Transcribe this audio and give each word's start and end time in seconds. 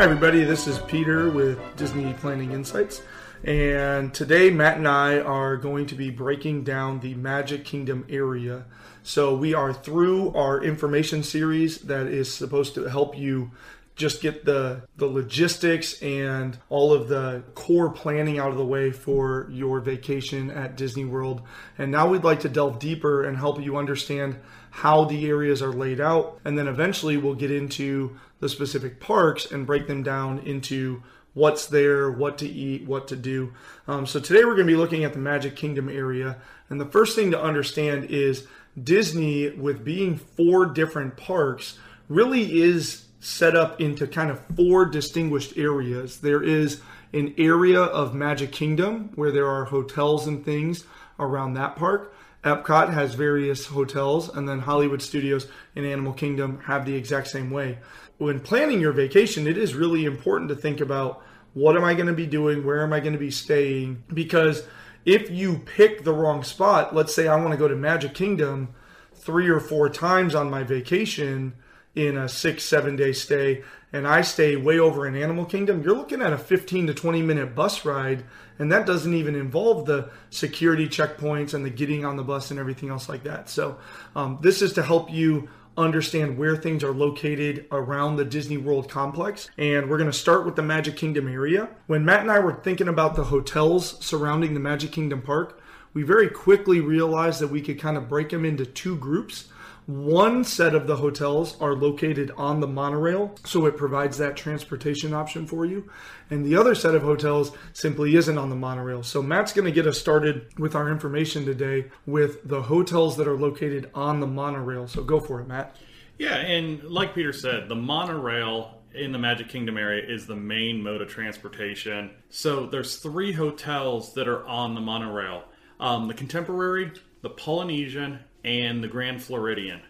Hi, 0.00 0.04
everybody. 0.04 0.44
This 0.44 0.66
is 0.66 0.78
Peter 0.78 1.28
with 1.28 1.58
Disney 1.76 2.14
Planning 2.14 2.52
Insights. 2.52 3.02
And 3.44 4.14
today, 4.14 4.48
Matt 4.48 4.78
and 4.78 4.88
I 4.88 5.18
are 5.18 5.58
going 5.58 5.84
to 5.88 5.94
be 5.94 6.08
breaking 6.08 6.64
down 6.64 7.00
the 7.00 7.12
Magic 7.12 7.66
Kingdom 7.66 8.06
area. 8.08 8.64
So, 9.02 9.36
we 9.36 9.52
are 9.52 9.74
through 9.74 10.32
our 10.32 10.64
information 10.64 11.22
series 11.22 11.80
that 11.80 12.06
is 12.06 12.32
supposed 12.32 12.74
to 12.76 12.84
help 12.84 13.18
you 13.18 13.50
just 13.94 14.22
get 14.22 14.46
the 14.46 14.80
the 14.96 15.04
logistics 15.04 16.00
and 16.00 16.56
all 16.70 16.94
of 16.94 17.08
the 17.08 17.42
core 17.54 17.90
planning 17.90 18.38
out 18.38 18.50
of 18.50 18.56
the 18.56 18.64
way 18.64 18.90
for 18.90 19.48
your 19.50 19.80
vacation 19.80 20.50
at 20.50 20.78
Disney 20.78 21.04
World. 21.04 21.42
And 21.76 21.92
now 21.92 22.08
we'd 22.08 22.24
like 22.24 22.40
to 22.40 22.48
delve 22.48 22.78
deeper 22.78 23.24
and 23.24 23.36
help 23.36 23.60
you 23.60 23.76
understand 23.76 24.38
how 24.70 25.04
the 25.04 25.28
areas 25.28 25.60
are 25.60 25.72
laid 25.72 26.00
out 26.00 26.40
and 26.44 26.56
then 26.56 26.68
eventually 26.68 27.16
we'll 27.18 27.34
get 27.34 27.50
into 27.50 28.16
the 28.40 28.48
specific 28.48 29.00
parks 29.00 29.50
and 29.50 29.66
break 29.66 29.86
them 29.86 30.02
down 30.02 30.40
into 30.40 31.02
what's 31.34 31.66
there, 31.66 32.10
what 32.10 32.38
to 32.38 32.48
eat, 32.48 32.86
what 32.86 33.06
to 33.08 33.16
do. 33.16 33.52
Um, 33.86 34.06
so 34.06 34.18
today 34.18 34.44
we're 34.44 34.56
going 34.56 34.66
to 34.66 34.72
be 34.72 34.76
looking 34.76 35.04
at 35.04 35.12
the 35.12 35.18
Magic 35.18 35.54
Kingdom 35.54 35.88
area. 35.88 36.38
And 36.68 36.80
the 36.80 36.86
first 36.86 37.14
thing 37.14 37.30
to 37.30 37.40
understand 37.40 38.06
is 38.06 38.46
Disney, 38.82 39.50
with 39.50 39.84
being 39.84 40.16
four 40.16 40.66
different 40.66 41.16
parks, 41.16 41.78
really 42.08 42.60
is 42.60 43.06
set 43.20 43.54
up 43.54 43.80
into 43.80 44.06
kind 44.06 44.30
of 44.30 44.40
four 44.56 44.86
distinguished 44.86 45.56
areas. 45.56 46.20
There 46.20 46.42
is 46.42 46.80
an 47.12 47.34
area 47.38 47.82
of 47.82 48.14
Magic 48.14 48.52
Kingdom 48.52 49.10
where 49.14 49.30
there 49.30 49.46
are 49.46 49.66
hotels 49.66 50.26
and 50.26 50.44
things 50.44 50.84
around 51.18 51.54
that 51.54 51.76
park. 51.76 52.14
Epcot 52.44 52.92
has 52.92 53.14
various 53.14 53.66
hotels, 53.66 54.28
and 54.28 54.48
then 54.48 54.60
Hollywood 54.60 55.02
Studios 55.02 55.46
and 55.76 55.84
Animal 55.84 56.14
Kingdom 56.14 56.60
have 56.66 56.86
the 56.86 56.94
exact 56.94 57.28
same 57.28 57.50
way. 57.50 57.78
When 58.18 58.40
planning 58.40 58.80
your 58.80 58.92
vacation, 58.92 59.46
it 59.46 59.58
is 59.58 59.74
really 59.74 60.04
important 60.04 60.48
to 60.48 60.56
think 60.56 60.80
about 60.80 61.22
what 61.52 61.76
am 61.76 61.84
I 61.84 61.94
going 61.94 62.06
to 62.06 62.12
be 62.12 62.26
doing? 62.26 62.64
Where 62.64 62.82
am 62.82 62.92
I 62.92 63.00
going 63.00 63.12
to 63.12 63.18
be 63.18 63.30
staying? 63.30 64.04
Because 64.12 64.62
if 65.04 65.30
you 65.30 65.58
pick 65.58 66.04
the 66.04 66.12
wrong 66.12 66.42
spot, 66.42 66.94
let's 66.94 67.14
say 67.14 67.28
I 67.28 67.36
want 67.36 67.50
to 67.50 67.56
go 67.56 67.68
to 67.68 67.76
Magic 67.76 68.14
Kingdom 68.14 68.74
three 69.14 69.48
or 69.48 69.60
four 69.60 69.88
times 69.88 70.34
on 70.34 70.50
my 70.50 70.62
vacation, 70.62 71.54
in 71.94 72.16
a 72.16 72.28
six, 72.28 72.64
seven 72.64 72.96
day 72.96 73.12
stay, 73.12 73.62
and 73.92 74.06
I 74.06 74.20
stay 74.20 74.56
way 74.56 74.78
over 74.78 75.06
in 75.06 75.16
Animal 75.16 75.44
Kingdom, 75.44 75.82
you're 75.82 75.96
looking 75.96 76.22
at 76.22 76.32
a 76.32 76.38
15 76.38 76.86
to 76.88 76.94
20 76.94 77.22
minute 77.22 77.54
bus 77.54 77.84
ride, 77.84 78.24
and 78.58 78.70
that 78.70 78.86
doesn't 78.86 79.14
even 79.14 79.34
involve 79.34 79.86
the 79.86 80.10
security 80.30 80.86
checkpoints 80.86 81.54
and 81.54 81.64
the 81.64 81.70
getting 81.70 82.04
on 82.04 82.16
the 82.16 82.22
bus 82.22 82.50
and 82.50 82.60
everything 82.60 82.90
else 82.90 83.08
like 83.08 83.24
that. 83.24 83.48
So, 83.48 83.78
um, 84.14 84.38
this 84.42 84.62
is 84.62 84.72
to 84.74 84.82
help 84.82 85.10
you 85.10 85.48
understand 85.76 86.36
where 86.36 86.56
things 86.56 86.84
are 86.84 86.92
located 86.92 87.66
around 87.72 88.16
the 88.16 88.24
Disney 88.24 88.56
World 88.56 88.88
complex. 88.88 89.48
And 89.56 89.88
we're 89.88 89.98
going 89.98 90.10
to 90.10 90.16
start 90.16 90.44
with 90.44 90.56
the 90.56 90.62
Magic 90.62 90.96
Kingdom 90.96 91.28
area. 91.28 91.68
When 91.86 92.04
Matt 92.04 92.20
and 92.20 92.30
I 92.30 92.38
were 92.40 92.54
thinking 92.54 92.88
about 92.88 93.14
the 93.14 93.24
hotels 93.24 94.04
surrounding 94.04 94.54
the 94.54 94.60
Magic 94.60 94.92
Kingdom 94.92 95.22
park, 95.22 95.60
we 95.92 96.02
very 96.02 96.28
quickly 96.28 96.80
realized 96.80 97.40
that 97.40 97.48
we 97.48 97.60
could 97.60 97.80
kind 97.80 97.96
of 97.96 98.08
break 98.08 98.30
them 98.30 98.44
into 98.44 98.66
two 98.66 98.96
groups. 98.96 99.48
One 99.86 100.44
set 100.44 100.74
of 100.74 100.86
the 100.86 100.96
hotels 100.96 101.60
are 101.60 101.74
located 101.74 102.30
on 102.36 102.60
the 102.60 102.68
monorail, 102.68 103.34
so 103.44 103.66
it 103.66 103.76
provides 103.76 104.18
that 104.18 104.36
transportation 104.36 105.12
option 105.12 105.46
for 105.46 105.64
you. 105.64 105.90
And 106.30 106.44
the 106.44 106.56
other 106.56 106.74
set 106.74 106.94
of 106.94 107.02
hotels 107.02 107.50
simply 107.72 108.14
isn't 108.14 108.38
on 108.38 108.50
the 108.50 108.56
monorail. 108.56 109.02
So 109.02 109.20
Matt's 109.20 109.52
going 109.52 109.64
to 109.64 109.72
get 109.72 109.86
us 109.86 109.98
started 109.98 110.46
with 110.58 110.76
our 110.76 110.90
information 110.90 111.44
today 111.44 111.90
with 112.06 112.46
the 112.48 112.62
hotels 112.62 113.16
that 113.16 113.26
are 113.26 113.36
located 113.36 113.90
on 113.94 114.20
the 114.20 114.26
monorail. 114.26 114.86
So 114.86 115.02
go 115.02 115.18
for 115.18 115.40
it, 115.40 115.48
Matt. 115.48 115.76
Yeah, 116.18 116.36
and 116.36 116.84
like 116.84 117.14
Peter 117.14 117.32
said, 117.32 117.68
the 117.68 117.74
monorail 117.74 118.82
in 118.94 119.12
the 119.12 119.18
Magic 119.18 119.48
Kingdom 119.48 119.78
area 119.78 120.04
is 120.06 120.26
the 120.26 120.36
main 120.36 120.82
mode 120.82 121.00
of 121.00 121.08
transportation. 121.08 122.10
So 122.28 122.66
there's 122.66 122.96
three 122.96 123.32
hotels 123.32 124.14
that 124.14 124.28
are 124.28 124.46
on 124.46 124.74
the 124.74 124.80
monorail: 124.80 125.44
um, 125.80 126.08
the 126.08 126.14
Contemporary, 126.14 126.92
the 127.22 127.30
Polynesian, 127.30 128.20
and 128.44 128.82
the 128.82 128.88
Grand 128.88 129.22
Floridian. 129.22 129.80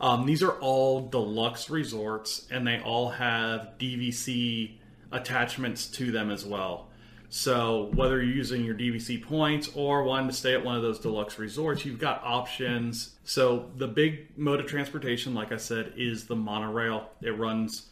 Um, 0.00 0.26
these 0.26 0.42
are 0.42 0.52
all 0.60 1.08
deluxe 1.08 1.70
resorts, 1.70 2.46
and 2.50 2.66
they 2.66 2.80
all 2.80 3.10
have 3.10 3.72
DVC 3.78 4.72
attachments 5.12 5.86
to 5.86 6.10
them 6.10 6.30
as 6.30 6.44
well. 6.44 6.88
So 7.30 7.90
whether 7.94 8.22
you're 8.22 8.34
using 8.34 8.64
your 8.64 8.74
DVC 8.74 9.22
points 9.22 9.70
or 9.74 10.04
wanting 10.04 10.28
to 10.28 10.34
stay 10.34 10.54
at 10.54 10.64
one 10.64 10.76
of 10.76 10.82
those 10.82 11.00
deluxe 11.00 11.38
resorts, 11.38 11.84
you've 11.84 11.98
got 11.98 12.22
options. 12.22 13.14
So 13.24 13.70
the 13.76 13.88
big 13.88 14.38
mode 14.38 14.60
of 14.60 14.66
transportation, 14.66 15.34
like 15.34 15.50
I 15.50 15.56
said, 15.56 15.94
is 15.96 16.26
the 16.26 16.36
monorail. 16.36 17.10
It 17.20 17.36
runs 17.36 17.86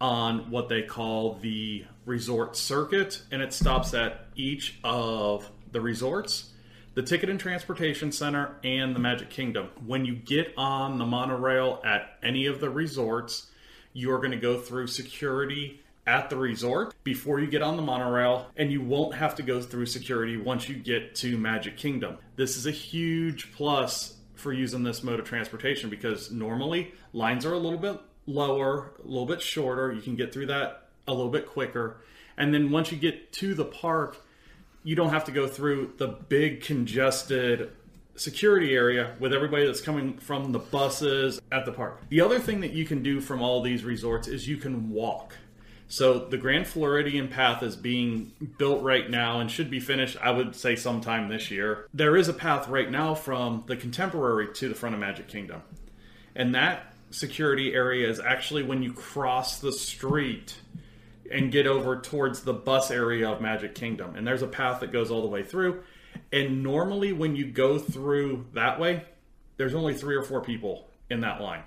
on 0.00 0.50
what 0.50 0.68
they 0.68 0.82
call 0.82 1.34
the 1.34 1.84
resort 2.04 2.56
circuit, 2.56 3.22
and 3.30 3.42
it 3.42 3.52
stops 3.52 3.94
at 3.94 4.26
each 4.34 4.78
of 4.82 5.48
the 5.70 5.80
resorts 5.80 6.50
the 6.94 7.02
Ticket 7.02 7.30
and 7.30 7.38
Transportation 7.38 8.10
Center, 8.10 8.56
and 8.64 8.94
the 8.94 8.98
Magic 8.98 9.30
Kingdom. 9.30 9.68
When 9.86 10.04
you 10.04 10.16
get 10.16 10.52
on 10.56 10.98
the 10.98 11.06
monorail 11.06 11.80
at 11.84 12.18
any 12.22 12.46
of 12.46 12.60
the 12.60 12.68
resorts, 12.68 13.46
you 13.92 14.12
are 14.12 14.18
going 14.18 14.32
to 14.32 14.36
go 14.36 14.58
through 14.58 14.88
security 14.88 15.80
at 16.06 16.30
the 16.30 16.36
resort 16.36 16.94
before 17.04 17.38
you 17.38 17.46
get 17.46 17.62
on 17.62 17.76
the 17.76 17.82
monorail, 17.82 18.46
and 18.56 18.72
you 18.72 18.80
won't 18.80 19.14
have 19.14 19.36
to 19.36 19.42
go 19.42 19.60
through 19.60 19.86
security 19.86 20.36
once 20.36 20.68
you 20.68 20.74
get 20.74 21.14
to 21.14 21.38
Magic 21.38 21.76
Kingdom. 21.76 22.16
This 22.34 22.56
is 22.56 22.66
a 22.66 22.72
huge 22.72 23.52
plus 23.52 24.16
for 24.34 24.52
using 24.52 24.82
this 24.82 25.04
mode 25.04 25.20
of 25.20 25.26
transportation 25.26 25.90
because 25.90 26.32
normally 26.32 26.92
lines 27.12 27.46
are 27.46 27.52
a 27.52 27.58
little 27.58 27.78
bit 27.78 28.00
lower, 28.26 28.94
a 29.04 29.06
little 29.06 29.26
bit 29.26 29.40
shorter. 29.40 29.92
You 29.92 30.02
can 30.02 30.16
get 30.16 30.32
through 30.32 30.46
that 30.46 30.88
a 31.06 31.12
little 31.12 31.30
bit 31.30 31.46
quicker. 31.46 31.98
And 32.36 32.52
then 32.52 32.70
once 32.70 32.90
you 32.90 32.98
get 32.98 33.32
to 33.34 33.54
the 33.54 33.64
park, 33.64 34.16
you 34.82 34.96
don't 34.96 35.10
have 35.10 35.24
to 35.24 35.32
go 35.32 35.46
through 35.46 35.94
the 35.98 36.08
big 36.08 36.62
congested 36.62 37.72
security 38.16 38.74
area 38.74 39.14
with 39.18 39.32
everybody 39.32 39.66
that's 39.66 39.80
coming 39.80 40.18
from 40.18 40.52
the 40.52 40.58
buses 40.58 41.40
at 41.50 41.64
the 41.64 41.72
park. 41.72 42.02
The 42.08 42.20
other 42.20 42.38
thing 42.38 42.60
that 42.60 42.72
you 42.72 42.84
can 42.84 43.02
do 43.02 43.20
from 43.20 43.42
all 43.42 43.62
these 43.62 43.84
resorts 43.84 44.28
is 44.28 44.46
you 44.46 44.56
can 44.56 44.90
walk. 44.90 45.36
So 45.88 46.18
the 46.18 46.36
Grand 46.36 46.68
Floridian 46.68 47.28
path 47.28 47.62
is 47.62 47.76
being 47.76 48.32
built 48.58 48.82
right 48.82 49.10
now 49.10 49.40
and 49.40 49.50
should 49.50 49.70
be 49.70 49.80
finished, 49.80 50.16
I 50.22 50.30
would 50.30 50.54
say, 50.54 50.76
sometime 50.76 51.28
this 51.28 51.50
year. 51.50 51.88
There 51.92 52.16
is 52.16 52.28
a 52.28 52.32
path 52.32 52.68
right 52.68 52.90
now 52.90 53.14
from 53.14 53.64
the 53.66 53.76
Contemporary 53.76 54.52
to 54.54 54.68
the 54.68 54.74
front 54.74 54.94
of 54.94 55.00
Magic 55.00 55.26
Kingdom. 55.26 55.62
And 56.36 56.54
that 56.54 56.94
security 57.10 57.74
area 57.74 58.08
is 58.08 58.20
actually 58.20 58.62
when 58.62 58.84
you 58.84 58.92
cross 58.92 59.58
the 59.58 59.72
street 59.72 60.54
and 61.30 61.52
get 61.52 61.66
over 61.66 62.00
towards 62.00 62.42
the 62.42 62.52
bus 62.52 62.90
area 62.90 63.28
of 63.30 63.40
Magic 63.40 63.74
Kingdom. 63.74 64.16
And 64.16 64.26
there's 64.26 64.42
a 64.42 64.48
path 64.48 64.80
that 64.80 64.92
goes 64.92 65.10
all 65.10 65.22
the 65.22 65.28
way 65.28 65.42
through. 65.42 65.82
And 66.32 66.62
normally, 66.62 67.12
when 67.12 67.36
you 67.36 67.46
go 67.46 67.78
through 67.78 68.46
that 68.54 68.80
way, 68.80 69.04
there's 69.56 69.74
only 69.74 69.94
three 69.94 70.16
or 70.16 70.22
four 70.22 70.40
people 70.40 70.88
in 71.08 71.20
that 71.20 71.40
line. 71.40 71.62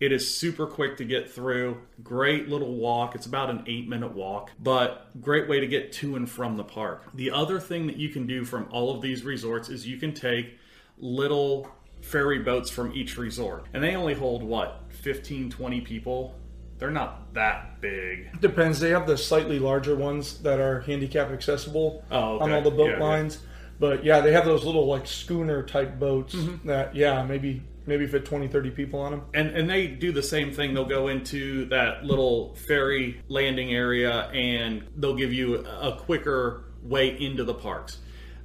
It 0.00 0.12
is 0.12 0.38
super 0.38 0.66
quick 0.66 0.96
to 0.96 1.04
get 1.04 1.30
through. 1.30 1.78
Great 2.02 2.48
little 2.48 2.74
walk. 2.74 3.14
It's 3.14 3.26
about 3.26 3.50
an 3.50 3.64
eight 3.66 3.86
minute 3.86 4.12
walk, 4.12 4.50
but 4.58 5.08
great 5.20 5.46
way 5.46 5.60
to 5.60 5.66
get 5.66 5.92
to 5.94 6.16
and 6.16 6.28
from 6.28 6.56
the 6.56 6.64
park. 6.64 7.04
The 7.12 7.30
other 7.30 7.60
thing 7.60 7.86
that 7.86 7.96
you 7.96 8.08
can 8.08 8.26
do 8.26 8.44
from 8.44 8.66
all 8.70 8.94
of 8.94 9.02
these 9.02 9.24
resorts 9.24 9.68
is 9.68 9.86
you 9.86 9.98
can 9.98 10.14
take 10.14 10.58
little 10.98 11.70
ferry 12.00 12.38
boats 12.38 12.70
from 12.70 12.92
each 12.94 13.18
resort, 13.18 13.66
and 13.74 13.82
they 13.82 13.94
only 13.94 14.14
hold 14.14 14.42
what 14.42 14.84
15, 14.88 15.50
20 15.50 15.80
people 15.82 16.34
they're 16.80 16.90
not 16.90 17.34
that 17.34 17.80
big. 17.80 18.40
Depends. 18.40 18.80
They 18.80 18.90
have 18.90 19.06
the 19.06 19.16
slightly 19.16 19.58
larger 19.58 19.94
ones 19.94 20.38
that 20.38 20.58
are 20.58 20.80
handicap 20.80 21.30
accessible 21.30 22.04
oh, 22.10 22.36
okay. 22.36 22.44
on 22.44 22.52
all 22.52 22.62
the 22.62 22.70
boat 22.70 22.92
yeah, 22.92 22.98
lines. 22.98 23.36
Yeah. 23.36 23.48
But 23.78 24.04
yeah, 24.04 24.20
they 24.20 24.32
have 24.32 24.44
those 24.44 24.64
little 24.64 24.86
like 24.86 25.06
schooner 25.06 25.62
type 25.62 25.98
boats 25.98 26.34
mm-hmm. 26.34 26.66
that 26.68 26.96
yeah 26.96 27.22
maybe 27.22 27.62
maybe 27.86 28.06
fit 28.06 28.24
20 28.24 28.46
30 28.46 28.70
people 28.70 29.00
on 29.00 29.10
them 29.10 29.22
and 29.34 29.48
and 29.56 29.68
they 29.68 29.86
do 29.86 30.12
the 30.12 30.22
same 30.22 30.52
thing 30.52 30.74
they'll 30.74 30.84
go 30.84 31.08
into 31.08 31.64
that 31.66 32.04
little 32.04 32.54
ferry 32.54 33.20
landing 33.28 33.72
area 33.74 34.28
and 34.28 34.86
they'll 34.96 35.16
give 35.16 35.32
you 35.32 35.56
a 35.66 35.96
quicker 35.96 36.64
way 36.82 37.18
into 37.20 37.42
the 37.42 37.54
parks 37.54 37.98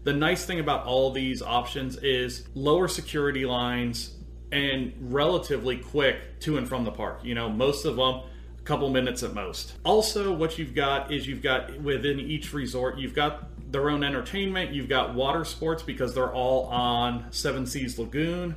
the 0.04 0.14
nice 0.14 0.46
thing 0.46 0.60
about 0.60 0.86
all 0.86 1.12
these 1.12 1.42
options 1.42 1.98
is 1.98 2.48
lower 2.56 2.88
security 2.88 3.46
lines 3.46 4.14
and 4.51 4.94
relatively 5.00 5.77
quick 5.77 6.39
to 6.42 6.57
and 6.57 6.68
from 6.68 6.86
the 6.86 6.92
park. 6.92 7.19
You 7.24 7.36
know, 7.36 7.50
most 7.50 7.86
of 7.86 7.95
them 7.95 8.21
a 8.59 8.63
couple 8.63 8.89
minutes 8.89 9.24
at 9.24 9.33
most. 9.33 9.74
Also, 9.83 10.33
what 10.33 10.57
you've 10.57 10.75
got 10.75 11.12
is 11.12 11.27
you've 11.27 11.42
got 11.42 11.80
within 11.81 12.19
each 12.19 12.53
resort, 12.53 12.97
you've 12.97 13.15
got 13.15 13.50
their 13.71 13.89
own 13.89 14.03
entertainment. 14.03 14.71
You've 14.71 14.89
got 14.89 15.13
water 15.13 15.44
sports 15.44 15.83
because 15.83 16.13
they're 16.13 16.31
all 16.31 16.65
on 16.68 17.25
Seven 17.31 17.65
Seas 17.65 18.00
Lagoon 18.00 18.56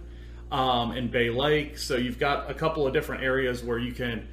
um, 0.52 0.92
and 0.92 1.10
Bay 1.10 1.30
Lake. 1.30 1.78
So 1.78 1.96
you've 1.96 2.18
got 2.18 2.50
a 2.50 2.54
couple 2.54 2.86
of 2.86 2.92
different 2.92 3.24
areas 3.24 3.62
where 3.62 3.78
you 3.78 3.92
can 3.92 4.28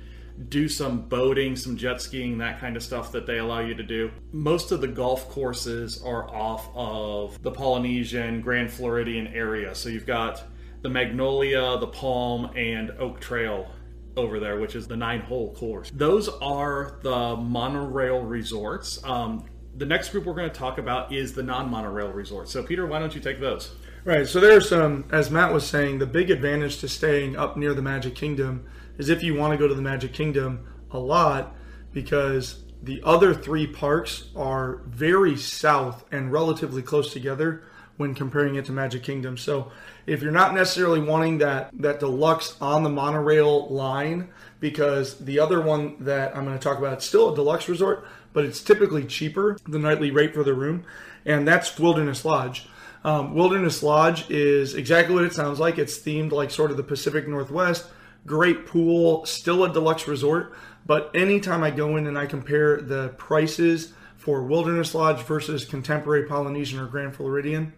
do 0.49 0.67
some 0.67 1.01
boating, 1.07 1.55
some 1.55 1.77
jet 1.77 2.01
skiing, 2.01 2.37
that 2.39 2.59
kind 2.59 2.75
of 2.75 2.83
stuff 2.83 3.11
that 3.13 3.25
they 3.25 3.37
allow 3.37 3.61
you 3.61 3.73
to 3.73 3.83
do. 3.83 4.11
Most 4.31 4.71
of 4.71 4.81
the 4.81 4.87
golf 4.87 5.29
courses 5.29 6.01
are 6.03 6.29
off 6.29 6.69
of 6.75 7.41
the 7.41 7.51
Polynesian, 7.51 8.41
Grand 8.41 8.69
Floridian 8.69 9.27
area. 9.27 9.73
So 9.73 9.89
you've 9.89 10.05
got 10.05 10.43
the 10.85 10.89
Magnolia, 10.91 11.79
the 11.79 11.87
Palm, 11.87 12.51
and 12.55 12.91
Oak 12.99 13.19
Trail 13.19 13.71
over 14.15 14.39
there, 14.39 14.59
which 14.59 14.75
is 14.75 14.87
the 14.87 14.95
nine 14.95 15.19
hole 15.19 15.51
course. 15.55 15.89
Those 15.91 16.29
are 16.29 16.99
the 17.01 17.35
monorail 17.35 18.21
resorts. 18.21 19.03
Um, 19.03 19.45
the 19.75 19.87
next 19.87 20.09
group 20.09 20.25
we're 20.25 20.35
going 20.35 20.47
to 20.47 20.55
talk 20.55 20.77
about 20.77 21.11
is 21.11 21.33
the 21.33 21.41
non 21.41 21.71
monorail 21.71 22.11
resorts. 22.11 22.51
So, 22.51 22.61
Peter, 22.61 22.85
why 22.85 22.99
don't 22.99 23.15
you 23.15 23.19
take 23.19 23.39
those? 23.39 23.73
Right. 24.03 24.27
So 24.27 24.39
there's 24.39 24.69
some, 24.69 25.05
as 25.11 25.31
Matt 25.31 25.51
was 25.51 25.65
saying, 25.65 25.97
the 25.97 26.05
big 26.05 26.29
advantage 26.29 26.77
to 26.81 26.87
staying 26.87 27.35
up 27.35 27.57
near 27.57 27.73
the 27.73 27.81
Magic 27.81 28.13
Kingdom 28.13 28.67
is 28.99 29.09
if 29.09 29.23
you 29.23 29.33
want 29.33 29.53
to 29.53 29.57
go 29.57 29.67
to 29.67 29.73
the 29.73 29.81
Magic 29.81 30.13
Kingdom 30.13 30.67
a 30.91 30.99
lot, 30.99 31.55
because 31.93 32.63
the 32.83 33.01
other 33.03 33.33
three 33.33 33.65
parks 33.65 34.29
are 34.35 34.83
very 34.85 35.35
south 35.35 36.05
and 36.11 36.31
relatively 36.31 36.83
close 36.83 37.11
together 37.11 37.63
when 37.97 38.13
comparing 38.13 38.55
it 38.55 38.65
to 38.65 38.71
Magic 38.71 39.03
Kingdom. 39.03 39.37
So 39.37 39.71
if 40.05 40.21
you're 40.21 40.31
not 40.31 40.53
necessarily 40.53 40.99
wanting 40.99 41.39
that 41.39 41.69
that 41.79 41.99
deluxe 41.99 42.55
on 42.61 42.83
the 42.83 42.89
monorail 42.89 43.67
line, 43.69 44.29
because 44.59 45.17
the 45.19 45.39
other 45.39 45.61
one 45.61 45.95
that 46.01 46.35
I'm 46.35 46.45
going 46.45 46.57
to 46.57 46.63
talk 46.63 46.77
about, 46.77 46.93
it's 46.93 47.05
still 47.05 47.31
a 47.31 47.35
deluxe 47.35 47.69
resort, 47.69 48.05
but 48.33 48.45
it's 48.45 48.61
typically 48.61 49.05
cheaper 49.05 49.57
the 49.67 49.79
nightly 49.79 50.11
rate 50.11 50.33
for 50.33 50.43
the 50.43 50.53
room, 50.53 50.85
and 51.25 51.47
that's 51.47 51.77
Wilderness 51.79 52.25
Lodge. 52.25 52.67
Um, 53.03 53.35
Wilderness 53.35 53.83
Lodge 53.83 54.29
is 54.31 54.73
exactly 54.73 55.13
what 55.13 55.25
it 55.25 55.33
sounds 55.33 55.59
like. 55.59 55.77
It's 55.77 55.99
themed 55.99 56.31
like 56.31 56.49
sort 56.49 56.71
of 56.71 56.77
the 56.77 56.83
Pacific 56.83 57.27
Northwest. 57.27 57.85
Great 58.25 58.65
pool, 58.65 59.25
still 59.27 59.63
a 59.63 59.71
deluxe 59.71 60.07
resort. 60.07 60.53
But 60.87 61.11
anytime 61.13 61.63
I 61.63 61.69
go 61.69 61.97
in 61.97 62.07
and 62.07 62.17
I 62.17 62.25
compare 62.25 62.81
the 62.81 63.09
prices 63.09 63.93
for 64.17 64.41
Wilderness 64.41 64.95
Lodge 64.95 65.21
versus 65.21 65.65
Contemporary 65.65 66.25
Polynesian 66.25 66.79
or 66.79 66.87
Grand 66.87 67.15
Floridian, 67.15 67.73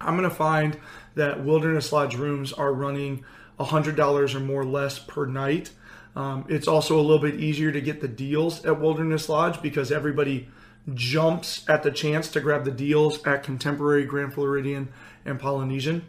I'm 0.00 0.16
going 0.16 0.28
to 0.28 0.34
find 0.34 0.78
that 1.14 1.44
Wilderness 1.44 1.92
Lodge 1.92 2.16
rooms 2.16 2.52
are 2.52 2.72
running 2.72 3.24
$100 3.58 4.34
or 4.34 4.40
more 4.40 4.64
less 4.64 4.98
per 4.98 5.26
night. 5.26 5.70
Um, 6.16 6.44
it's 6.48 6.66
also 6.66 6.98
a 6.98 7.02
little 7.02 7.18
bit 7.18 7.36
easier 7.36 7.70
to 7.70 7.80
get 7.80 8.00
the 8.00 8.08
deals 8.08 8.64
at 8.64 8.80
Wilderness 8.80 9.28
Lodge 9.28 9.60
because 9.62 9.92
everybody 9.92 10.48
jumps 10.94 11.68
at 11.68 11.82
the 11.82 11.90
chance 11.90 12.28
to 12.30 12.40
grab 12.40 12.64
the 12.64 12.70
deals 12.70 13.24
at 13.26 13.42
Contemporary, 13.42 14.04
Grand 14.04 14.34
Floridian, 14.34 14.88
and 15.24 15.38
Polynesian. 15.38 16.06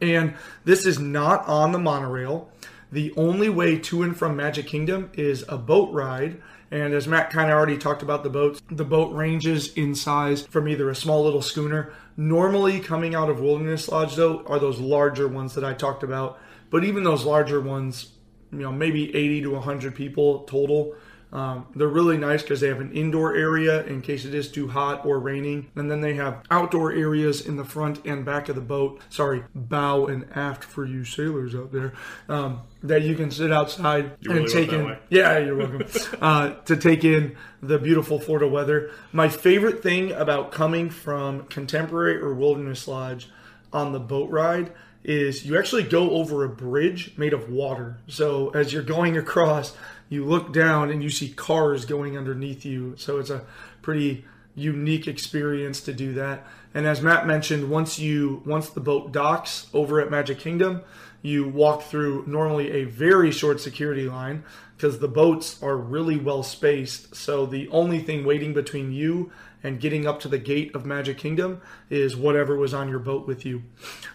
And 0.00 0.34
this 0.64 0.86
is 0.86 0.98
not 0.98 1.46
on 1.46 1.72
the 1.72 1.78
monorail. 1.78 2.50
The 2.92 3.12
only 3.16 3.48
way 3.48 3.78
to 3.78 4.02
and 4.02 4.16
from 4.16 4.36
Magic 4.36 4.66
Kingdom 4.66 5.10
is 5.14 5.44
a 5.48 5.56
boat 5.56 5.92
ride. 5.92 6.40
And 6.72 6.94
as 6.94 7.08
Matt 7.08 7.30
kind 7.30 7.50
of 7.50 7.56
already 7.56 7.78
talked 7.78 8.02
about 8.02 8.22
the 8.22 8.30
boats, 8.30 8.60
the 8.70 8.84
boat 8.84 9.12
ranges 9.12 9.72
in 9.74 9.94
size 9.94 10.46
from 10.46 10.68
either 10.68 10.88
a 10.88 10.94
small 10.94 11.24
little 11.24 11.42
schooner. 11.42 11.92
Normally, 12.16 12.80
coming 12.80 13.14
out 13.14 13.28
of 13.28 13.40
Wilderness 13.40 13.88
Lodge, 13.88 14.14
though, 14.14 14.44
are 14.46 14.58
those 14.58 14.78
larger 14.78 15.26
ones 15.26 15.54
that 15.54 15.64
I 15.64 15.72
talked 15.72 16.02
about. 16.02 16.38
But 16.68 16.84
even 16.84 17.02
those 17.02 17.24
larger 17.24 17.60
ones, 17.60 18.12
you 18.52 18.58
know, 18.58 18.72
maybe 18.72 19.14
80 19.14 19.42
to 19.42 19.50
100 19.50 19.94
people 19.94 20.40
total. 20.40 20.94
Um, 21.32 21.66
they're 21.74 21.88
really 21.88 22.18
nice 22.18 22.42
because 22.42 22.60
they 22.60 22.68
have 22.68 22.80
an 22.80 22.92
indoor 22.92 23.34
area 23.34 23.84
in 23.84 24.02
case 24.02 24.24
it 24.24 24.34
is 24.34 24.50
too 24.50 24.68
hot 24.68 25.06
or 25.06 25.18
raining. 25.20 25.68
And 25.76 25.90
then 25.90 26.00
they 26.00 26.14
have 26.14 26.42
outdoor 26.50 26.92
areas 26.92 27.46
in 27.46 27.56
the 27.56 27.64
front 27.64 28.04
and 28.04 28.24
back 28.24 28.48
of 28.48 28.56
the 28.56 28.60
boat. 28.60 29.00
Sorry, 29.10 29.44
bow 29.54 30.06
and 30.06 30.26
aft 30.34 30.64
for 30.64 30.84
you 30.84 31.04
sailors 31.04 31.54
out 31.54 31.72
there. 31.72 31.92
Um, 32.28 32.62
that 32.82 33.02
you 33.02 33.14
can 33.14 33.30
sit 33.30 33.52
outside 33.52 34.16
You 34.20 34.30
and 34.30 34.40
really 34.40 34.52
take 34.52 34.72
in. 34.72 34.96
Yeah, 35.08 35.38
you're 35.38 35.56
welcome. 35.56 35.86
uh, 36.20 36.50
to 36.64 36.76
take 36.76 37.04
in 37.04 37.36
the 37.62 37.78
beautiful 37.78 38.18
Florida 38.18 38.48
weather. 38.48 38.90
My 39.12 39.28
favorite 39.28 39.82
thing 39.82 40.12
about 40.12 40.50
coming 40.50 40.90
from 40.90 41.44
Contemporary 41.46 42.16
or 42.16 42.34
Wilderness 42.34 42.88
Lodge 42.88 43.28
on 43.72 43.92
the 43.92 44.00
boat 44.00 44.30
ride 44.30 44.72
is 45.02 45.46
you 45.46 45.58
actually 45.58 45.82
go 45.82 46.10
over 46.10 46.44
a 46.44 46.48
bridge 46.48 47.12
made 47.16 47.32
of 47.32 47.50
water. 47.50 47.98
So 48.06 48.50
as 48.50 48.72
you're 48.72 48.82
going 48.82 49.16
across, 49.16 49.76
you 50.08 50.24
look 50.24 50.52
down 50.52 50.90
and 50.90 51.02
you 51.02 51.10
see 51.10 51.30
cars 51.30 51.84
going 51.84 52.18
underneath 52.18 52.64
you. 52.64 52.94
So 52.96 53.18
it's 53.18 53.30
a 53.30 53.44
pretty 53.82 54.24
unique 54.54 55.06
experience 55.06 55.80
to 55.82 55.92
do 55.92 56.12
that. 56.14 56.46
And 56.74 56.86
as 56.86 57.00
Matt 57.00 57.26
mentioned, 57.26 57.70
once 57.70 57.98
you 57.98 58.42
once 58.44 58.70
the 58.70 58.80
boat 58.80 59.12
docks 59.12 59.68
over 59.72 60.00
at 60.00 60.10
Magic 60.10 60.38
Kingdom, 60.38 60.82
you 61.22 61.48
walk 61.48 61.82
through 61.82 62.24
normally 62.26 62.70
a 62.70 62.84
very 62.84 63.30
short 63.30 63.60
security 63.60 64.08
line 64.08 64.44
because 64.76 64.98
the 64.98 65.08
boats 65.08 65.62
are 65.62 65.76
really 65.76 66.16
well 66.16 66.42
spaced. 66.42 67.14
So 67.14 67.46
the 67.46 67.68
only 67.68 68.00
thing 68.00 68.24
waiting 68.24 68.54
between 68.54 68.92
you 68.92 69.30
and 69.62 69.80
getting 69.80 70.06
up 70.06 70.20
to 70.20 70.28
the 70.28 70.38
gate 70.38 70.74
of 70.74 70.86
Magic 70.86 71.18
Kingdom 71.18 71.60
is 71.88 72.16
whatever 72.16 72.56
was 72.56 72.74
on 72.74 72.88
your 72.88 72.98
boat 72.98 73.26
with 73.26 73.44
you. 73.44 73.62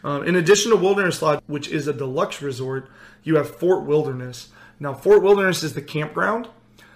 Um, 0.04 0.24
in 0.24 0.36
addition 0.36 0.72
to 0.72 0.78
Wilderness 0.78 1.22
Lodge, 1.22 1.42
which 1.48 1.68
is 1.68 1.88
a 1.88 1.94
deluxe 1.94 2.42
resort, 2.42 2.90
you 3.24 3.36
have 3.36 3.56
Fort 3.56 3.86
Wilderness. 3.86 4.50
Now, 4.80 4.94
Fort 4.94 5.24
Wilderness 5.24 5.64
is 5.64 5.74
the 5.74 5.82
campground. 5.82 6.48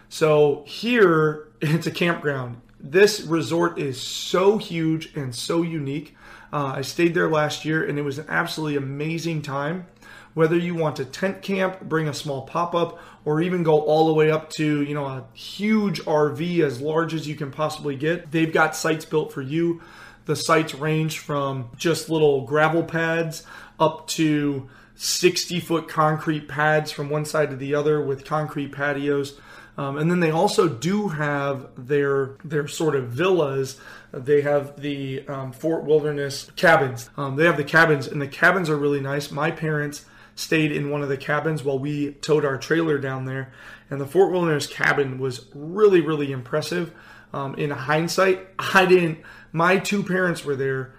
So 0.09 0.63
here, 0.67 1.47
it's 1.61 1.87
a 1.87 1.91
campground. 1.91 2.61
This 2.79 3.21
resort 3.21 3.77
is 3.77 4.01
so 4.01 4.57
huge 4.57 5.13
and 5.15 5.35
so 5.35 5.61
unique. 5.61 6.15
Uh, 6.51 6.73
I 6.77 6.81
stayed 6.81 7.13
there 7.13 7.29
last 7.29 7.65
year 7.65 7.85
and 7.85 7.99
it 7.99 8.03
was 8.03 8.17
an 8.17 8.25
absolutely 8.29 8.77
amazing 8.77 9.41
time. 9.41 9.85
Whether 10.33 10.57
you 10.57 10.75
want 10.75 10.97
to 10.97 11.05
tent 11.05 11.41
camp, 11.41 11.81
bring 11.81 12.07
a 12.07 12.13
small 12.13 12.43
pop 12.43 12.75
up, 12.75 12.99
or 13.25 13.41
even 13.41 13.63
go 13.63 13.81
all 13.81 14.07
the 14.07 14.13
way 14.13 14.31
up 14.31 14.49
to 14.51 14.81
you 14.83 14.93
know 14.93 15.05
a 15.05 15.25
huge 15.33 16.01
RV 16.01 16.61
as 16.61 16.81
large 16.81 17.13
as 17.13 17.27
you 17.27 17.35
can 17.35 17.51
possibly 17.51 17.95
get, 17.95 18.31
they've 18.31 18.53
got 18.53 18.75
sites 18.75 19.05
built 19.05 19.33
for 19.33 19.41
you. 19.41 19.81
The 20.25 20.35
sites 20.35 20.75
range 20.75 21.19
from 21.19 21.69
just 21.77 22.09
little 22.09 22.45
gravel 22.45 22.83
pads 22.83 23.43
up 23.79 24.07
to 24.09 24.69
60 24.95 25.59
foot 25.61 25.87
concrete 25.87 26.47
pads 26.47 26.91
from 26.91 27.09
one 27.09 27.23
side 27.25 27.49
to 27.51 27.55
the 27.55 27.73
other 27.73 28.01
with 28.01 28.25
concrete 28.25 28.73
patios. 28.73 29.39
Um, 29.77 29.97
and 29.97 30.11
then 30.11 30.19
they 30.19 30.29
also 30.29 30.67
do 30.67 31.07
have 31.07 31.69
their 31.77 32.31
their 32.43 32.67
sort 32.67 32.97
of 32.97 33.07
villas. 33.07 33.79
They 34.11 34.41
have 34.41 34.81
the 34.81 35.25
um, 35.25 35.53
Fort 35.53 35.85
Wilderness 35.85 36.51
cabins. 36.57 37.09
Um, 37.15 37.37
they 37.37 37.45
have 37.45 37.55
the 37.55 37.63
cabins, 37.63 38.05
and 38.05 38.21
the 38.21 38.27
cabins 38.27 38.69
are 38.69 38.75
really 38.75 38.99
nice. 38.99 39.31
My 39.31 39.51
parents 39.51 40.03
stayed 40.39 40.71
in 40.71 40.89
one 40.89 41.01
of 41.01 41.09
the 41.09 41.17
cabins 41.17 41.63
while 41.63 41.77
we 41.77 42.13
towed 42.13 42.45
our 42.45 42.57
trailer 42.57 42.97
down 42.97 43.25
there, 43.25 43.51
and 43.89 43.99
the 43.99 44.05
Fort 44.05 44.31
Wilderness 44.31 44.67
cabin 44.67 45.19
was 45.19 45.45
really 45.53 46.01
really 46.01 46.31
impressive. 46.31 46.93
Um, 47.31 47.55
in 47.55 47.69
hindsight, 47.69 48.47
I 48.59 48.85
didn't. 48.85 49.19
My 49.51 49.77
two 49.77 50.03
parents 50.03 50.45
were 50.45 50.55
there, 50.55 50.93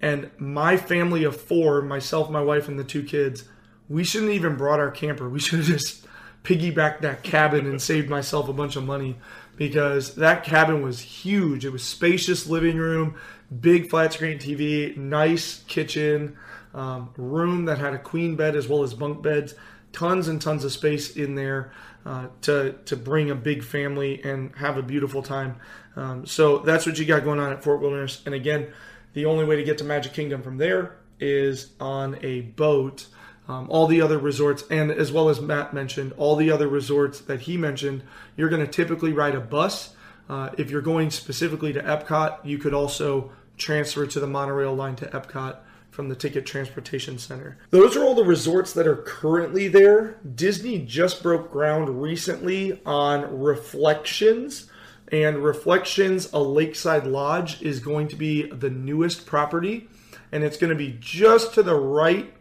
and 0.00 0.30
my 0.38 0.76
family 0.76 1.24
of 1.24 1.40
four, 1.40 1.82
myself, 1.82 2.30
my 2.30 2.42
wife, 2.42 2.68
and 2.68 2.78
the 2.78 2.84
two 2.84 3.02
kids, 3.02 3.44
we 3.88 4.04
shouldn't 4.04 4.32
even 4.32 4.56
brought 4.56 4.80
our 4.80 4.90
camper. 4.90 5.28
We 5.28 5.40
should 5.40 5.60
have 5.60 5.68
just 5.68 6.06
piggybacked 6.44 7.00
that 7.00 7.22
cabin 7.22 7.66
and 7.66 7.80
saved 7.80 8.10
myself 8.10 8.48
a 8.48 8.52
bunch 8.52 8.76
of 8.76 8.84
money 8.84 9.16
because 9.56 10.16
that 10.16 10.44
cabin 10.44 10.82
was 10.82 11.00
huge. 11.00 11.64
It 11.64 11.70
was 11.70 11.82
spacious 11.82 12.46
living 12.46 12.76
room, 12.76 13.16
big 13.60 13.88
flat 13.88 14.12
screen 14.12 14.38
TV, 14.38 14.96
nice 14.96 15.62
kitchen, 15.66 16.36
um, 16.74 17.10
room 17.16 17.64
that 17.66 17.78
had 17.78 17.94
a 17.94 17.98
queen 17.98 18.36
bed 18.36 18.56
as 18.56 18.68
well 18.68 18.82
as 18.82 18.92
bunk 18.92 19.22
beds, 19.22 19.54
tons 19.92 20.28
and 20.28 20.42
tons 20.42 20.64
of 20.64 20.72
space 20.72 21.16
in 21.16 21.36
there 21.36 21.72
uh, 22.04 22.26
to 22.42 22.72
to 22.84 22.96
bring 22.96 23.30
a 23.30 23.34
big 23.34 23.62
family 23.62 24.22
and 24.24 24.54
have 24.56 24.76
a 24.76 24.82
beautiful 24.82 25.22
time. 25.22 25.56
Um, 25.96 26.26
so 26.26 26.58
that's 26.58 26.84
what 26.84 26.98
you 26.98 27.04
got 27.04 27.24
going 27.24 27.38
on 27.38 27.52
at 27.52 27.62
Fort 27.62 27.80
Wilderness. 27.80 28.22
And 28.26 28.34
again, 28.34 28.72
the 29.14 29.26
only 29.26 29.44
way 29.44 29.56
to 29.56 29.62
get 29.62 29.78
to 29.78 29.84
Magic 29.84 30.12
Kingdom 30.12 30.42
from 30.42 30.58
there 30.58 30.96
is 31.20 31.70
on 31.80 32.18
a 32.22 32.42
boat. 32.42 33.06
Um, 33.46 33.66
all 33.68 33.86
the 33.86 34.00
other 34.00 34.18
resorts, 34.18 34.64
and 34.70 34.90
as 34.90 35.12
well 35.12 35.28
as 35.28 35.38
Matt 35.38 35.74
mentioned, 35.74 36.14
all 36.16 36.34
the 36.34 36.50
other 36.50 36.66
resorts 36.66 37.20
that 37.20 37.40
he 37.40 37.58
mentioned, 37.58 38.02
you're 38.36 38.48
going 38.48 38.64
to 38.64 38.70
typically 38.70 39.12
ride 39.12 39.34
a 39.34 39.40
bus. 39.40 39.94
Uh, 40.30 40.48
if 40.56 40.70
you're 40.70 40.80
going 40.80 41.10
specifically 41.10 41.70
to 41.74 41.82
Epcot, 41.82 42.38
you 42.42 42.56
could 42.56 42.72
also 42.72 43.32
transfer 43.58 44.06
to 44.06 44.18
the 44.18 44.26
monorail 44.26 44.74
line 44.74 44.96
to 44.96 45.06
Epcot 45.08 45.58
from 45.94 46.08
the 46.08 46.16
Ticket 46.16 46.44
Transportation 46.44 47.18
Center. 47.18 47.56
Those 47.70 47.96
are 47.96 48.02
all 48.02 48.16
the 48.16 48.24
resorts 48.24 48.72
that 48.72 48.88
are 48.88 48.96
currently 48.96 49.68
there. 49.68 50.18
Disney 50.34 50.80
just 50.80 51.22
broke 51.22 51.52
ground 51.52 52.02
recently 52.02 52.80
on 52.84 53.40
Reflections, 53.40 54.68
and 55.12 55.44
Reflections, 55.44 56.32
a 56.32 56.40
lakeside 56.40 57.06
lodge, 57.06 57.62
is 57.62 57.78
going 57.78 58.08
to 58.08 58.16
be 58.16 58.42
the 58.50 58.70
newest 58.70 59.24
property, 59.24 59.88
and 60.32 60.42
it's 60.42 60.56
going 60.56 60.70
to 60.70 60.76
be 60.76 60.96
just 61.00 61.54
to 61.54 61.62
the 61.62 61.76
right 61.76 62.34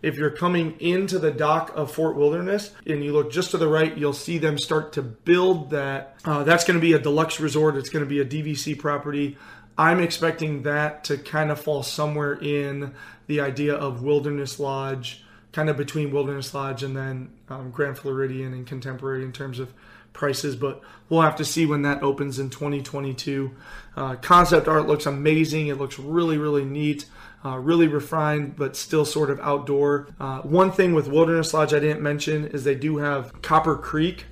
if 0.00 0.16
you're 0.16 0.30
coming 0.30 0.78
into 0.80 1.18
the 1.18 1.30
dock 1.30 1.72
of 1.74 1.90
Fort 1.90 2.14
Wilderness 2.14 2.72
and 2.86 3.02
you 3.02 3.12
look 3.12 3.32
just 3.32 3.50
to 3.50 3.58
the 3.58 3.66
right, 3.66 3.96
you'll 3.98 4.12
see 4.12 4.38
them 4.38 4.56
start 4.56 4.92
to 4.92 5.02
build 5.02 5.70
that. 5.70 6.16
Uh, 6.24 6.44
that's 6.44 6.64
going 6.64 6.76
to 6.76 6.80
be 6.80 6.92
a 6.92 6.98
deluxe 7.00 7.40
resort. 7.40 7.76
It's 7.76 7.88
going 7.88 8.04
to 8.04 8.08
be 8.08 8.20
a 8.20 8.24
DVC 8.24 8.78
property. 8.78 9.36
I'm 9.78 10.00
expecting 10.00 10.64
that 10.64 11.04
to 11.04 11.16
kind 11.16 11.52
of 11.52 11.60
fall 11.60 11.84
somewhere 11.84 12.34
in 12.34 12.94
the 13.28 13.40
idea 13.40 13.74
of 13.74 14.02
Wilderness 14.02 14.58
Lodge, 14.58 15.22
kind 15.52 15.70
of 15.70 15.76
between 15.76 16.10
Wilderness 16.10 16.52
Lodge 16.52 16.82
and 16.82 16.96
then 16.96 17.30
um, 17.48 17.70
Grand 17.70 17.96
Floridian 17.96 18.52
and 18.52 18.66
Contemporary 18.66 19.24
in 19.24 19.32
terms 19.32 19.60
of 19.60 19.72
prices, 20.12 20.56
but 20.56 20.82
we'll 21.08 21.20
have 21.20 21.36
to 21.36 21.44
see 21.44 21.64
when 21.64 21.82
that 21.82 22.02
opens 22.02 22.40
in 22.40 22.50
2022. 22.50 23.54
Uh, 23.96 24.16
concept 24.16 24.66
art 24.66 24.88
looks 24.88 25.06
amazing. 25.06 25.68
It 25.68 25.78
looks 25.78 25.98
really, 25.98 26.38
really 26.38 26.64
neat. 26.64 27.06
Uh, 27.44 27.56
really 27.56 27.86
refined, 27.86 28.56
but 28.56 28.74
still 28.74 29.04
sort 29.04 29.30
of 29.30 29.38
outdoor. 29.38 30.08
Uh, 30.18 30.40
one 30.40 30.72
thing 30.72 30.92
with 30.92 31.06
Wilderness 31.06 31.54
Lodge 31.54 31.72
I 31.72 31.78
didn't 31.78 32.02
mention 32.02 32.48
is 32.48 32.64
they 32.64 32.74
do 32.74 32.96
have 32.96 33.42
Copper 33.42 33.76
Creek 33.76 34.24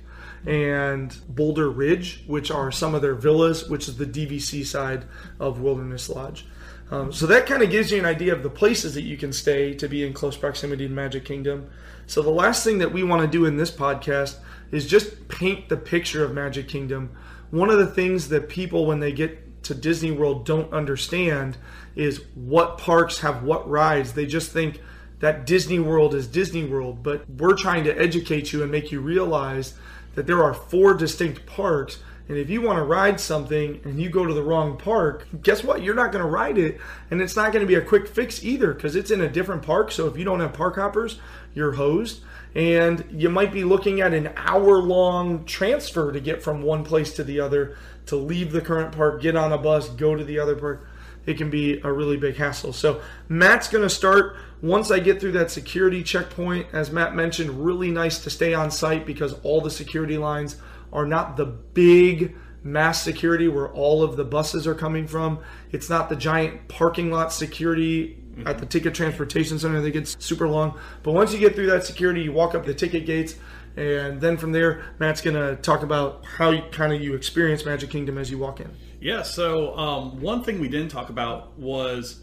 and 0.47 1.15
Boulder 1.27 1.69
Ridge, 1.69 2.23
which 2.25 2.49
are 2.49 2.71
some 2.71 2.95
of 2.95 3.01
their 3.01 3.15
villas, 3.15 3.69
which 3.69 3.89
is 3.89 3.97
the 3.97 4.05
DVC 4.05 4.65
side 4.65 5.03
of 5.39 5.59
Wilderness 5.59 6.09
Lodge. 6.09 6.45
Um, 6.89 7.11
so 7.11 7.27
that 7.27 7.45
kind 7.45 7.61
of 7.61 7.69
gives 7.69 7.91
you 7.91 7.99
an 7.99 8.05
idea 8.05 8.33
of 8.33 8.43
the 8.43 8.49
places 8.49 8.93
that 8.93 9.01
you 9.01 9.17
can 9.17 9.33
stay 9.33 9.73
to 9.73 9.89
be 9.89 10.05
in 10.05 10.13
close 10.13 10.37
proximity 10.37 10.87
to 10.87 10.93
Magic 10.93 11.25
Kingdom. 11.25 11.69
So 12.05 12.21
the 12.21 12.29
last 12.29 12.63
thing 12.63 12.77
that 12.77 12.93
we 12.93 13.03
want 13.03 13.21
to 13.23 13.27
do 13.27 13.43
in 13.43 13.57
this 13.57 13.71
podcast 13.71 14.37
is 14.71 14.87
just 14.87 15.27
paint 15.27 15.67
the 15.67 15.75
picture 15.75 16.23
of 16.23 16.33
Magic 16.33 16.69
Kingdom. 16.69 17.11
One 17.51 17.69
of 17.69 17.77
the 17.77 17.87
things 17.87 18.29
that 18.29 18.47
people, 18.47 18.85
when 18.85 19.01
they 19.01 19.11
get 19.11 19.63
to 19.63 19.75
Disney 19.75 20.11
World, 20.11 20.45
don't 20.45 20.71
understand 20.71 21.57
is 21.97 22.23
what 22.35 22.77
parks 22.77 23.19
have 23.19 23.43
what 23.43 23.69
rides. 23.69 24.13
They 24.13 24.25
just 24.25 24.53
think 24.53 24.79
that 25.19 25.45
Disney 25.45 25.79
World 25.79 26.13
is 26.13 26.25
Disney 26.25 26.63
World, 26.63 27.03
but 27.03 27.29
we're 27.29 27.55
trying 27.55 27.83
to 27.83 27.99
educate 27.99 28.53
you 28.53 28.61
and 28.61 28.71
make 28.71 28.93
you 28.93 29.01
realize 29.01 29.73
that 30.17 30.25
there 30.25 30.43
are 30.43 30.51
four 30.51 30.95
distinct 30.95 31.45
parks. 31.45 31.99
And 32.27 32.39
if 32.39 32.49
you 32.49 32.59
want 32.59 32.77
to 32.77 32.83
ride 32.83 33.19
something 33.19 33.79
and 33.83 34.01
you 34.01 34.09
go 34.09 34.25
to 34.25 34.33
the 34.33 34.41
wrong 34.41 34.75
park, 34.75 35.27
guess 35.43 35.63
what? 35.63 35.83
You're 35.83 35.93
not 35.93 36.11
going 36.11 36.23
to 36.23 36.29
ride 36.29 36.57
it. 36.57 36.81
And 37.11 37.21
it's 37.21 37.35
not 37.35 37.53
going 37.53 37.61
to 37.61 37.67
be 37.67 37.75
a 37.75 37.81
quick 37.81 38.07
fix 38.07 38.43
either 38.43 38.73
because 38.73 38.95
it's 38.95 39.11
in 39.11 39.21
a 39.21 39.29
different 39.29 39.61
park. 39.61 39.91
So 39.91 40.07
if 40.07 40.17
you 40.17 40.25
don't 40.25 40.39
have 40.39 40.53
park 40.53 40.75
hoppers, 40.75 41.19
you're 41.53 41.73
hosed 41.73 42.21
and 42.55 43.05
you 43.11 43.29
might 43.29 43.53
be 43.53 43.63
looking 43.63 44.01
at 44.01 44.15
an 44.15 44.31
hour 44.35 44.81
long 44.81 45.45
transfer 45.45 46.11
to 46.11 46.19
get 46.19 46.41
from 46.41 46.63
one 46.63 46.83
place 46.83 47.13
to 47.13 47.23
the 47.23 47.39
other 47.39 47.77
to 48.07 48.15
leave 48.15 48.51
the 48.51 48.61
current 48.61 48.95
park, 48.95 49.21
get 49.21 49.35
on 49.35 49.53
a 49.53 49.57
bus, 49.59 49.87
go 49.89 50.15
to 50.15 50.23
the 50.23 50.39
other 50.39 50.55
park. 50.55 50.87
It 51.27 51.37
can 51.37 51.51
be 51.51 51.79
a 51.83 51.91
really 51.91 52.17
big 52.17 52.37
hassle. 52.37 52.73
So, 52.73 53.01
Matt's 53.29 53.67
going 53.67 53.83
to 53.83 53.89
start 53.89 54.37
once 54.63 54.89
I 54.89 54.97
get 54.97 55.19
through 55.19 55.33
that 55.33 55.51
security 55.51 56.01
checkpoint. 56.01 56.67
As 56.73 56.89
Matt 56.89 57.13
mentioned, 57.13 57.63
really 57.63 57.91
nice 57.91 58.17
to 58.23 58.31
stay 58.31 58.55
on 58.55 58.71
site 58.71 59.05
because 59.05 59.33
all 59.43 59.61
the 59.61 59.69
security 59.69 60.17
lines 60.17 60.55
are 60.91 61.05
not 61.05 61.37
the 61.37 61.45
big 61.45 62.35
mass 62.63 63.01
security 63.01 63.47
where 63.47 63.69
all 63.69 64.03
of 64.03 64.15
the 64.17 64.25
buses 64.25 64.65
are 64.65 64.75
coming 64.75 65.05
from. 65.05 65.39
It's 65.71 65.89
not 65.89 66.09
the 66.09 66.15
giant 66.15 66.67
parking 66.67 67.11
lot 67.11 67.31
security 67.31 68.23
at 68.45 68.59
the 68.59 68.65
ticket 68.65 68.93
transportation 68.93 69.57
center 69.57 69.81
that 69.81 69.91
gets 69.91 70.15
super 70.23 70.47
long. 70.47 70.77
But 71.03 71.13
once 71.13 71.33
you 71.33 71.39
get 71.39 71.55
through 71.55 71.67
that 71.67 71.85
security, 71.85 72.21
you 72.21 72.31
walk 72.31 72.55
up 72.55 72.65
the 72.65 72.73
ticket 72.73 73.05
gates, 73.05 73.35
and 73.75 74.21
then 74.21 74.37
from 74.37 74.51
there, 74.51 74.83
Matt's 74.99 75.21
gonna 75.21 75.55
talk 75.55 75.83
about 75.83 76.25
how 76.25 76.51
you, 76.51 76.63
kind 76.71 76.93
of 76.93 77.01
you 77.01 77.15
experience 77.15 77.65
Magic 77.65 77.89
Kingdom 77.89 78.17
as 78.17 78.29
you 78.29 78.37
walk 78.37 78.59
in. 78.59 78.71
Yeah. 78.99 79.21
So 79.23 79.77
um, 79.77 80.21
one 80.21 80.43
thing 80.43 80.59
we 80.59 80.67
didn't 80.67 80.89
talk 80.89 81.09
about 81.09 81.57
was 81.57 82.21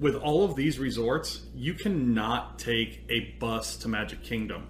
with 0.00 0.16
all 0.16 0.44
of 0.44 0.56
these 0.56 0.78
resorts, 0.78 1.42
you 1.54 1.74
cannot 1.74 2.58
take 2.58 3.04
a 3.08 3.36
bus 3.38 3.76
to 3.78 3.88
Magic 3.88 4.22
Kingdom. 4.22 4.68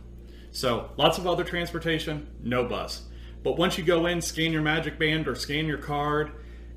So 0.51 0.91
lots 0.97 1.19
of 1.19 1.27
other 1.27 1.45
transportation, 1.45 2.29
no 2.43 2.65
bus. 2.65 3.03
But 3.43 3.57
once 3.59 3.77
you 3.77 3.85
go 3.85 4.07
in, 4.07 4.21
scan 4.21 4.53
your 4.53 4.63
Magic 4.63 4.99
Band 4.99 5.29
or 5.29 5.35
scan 5.35 5.67
your 5.67 5.79
card 5.79 6.33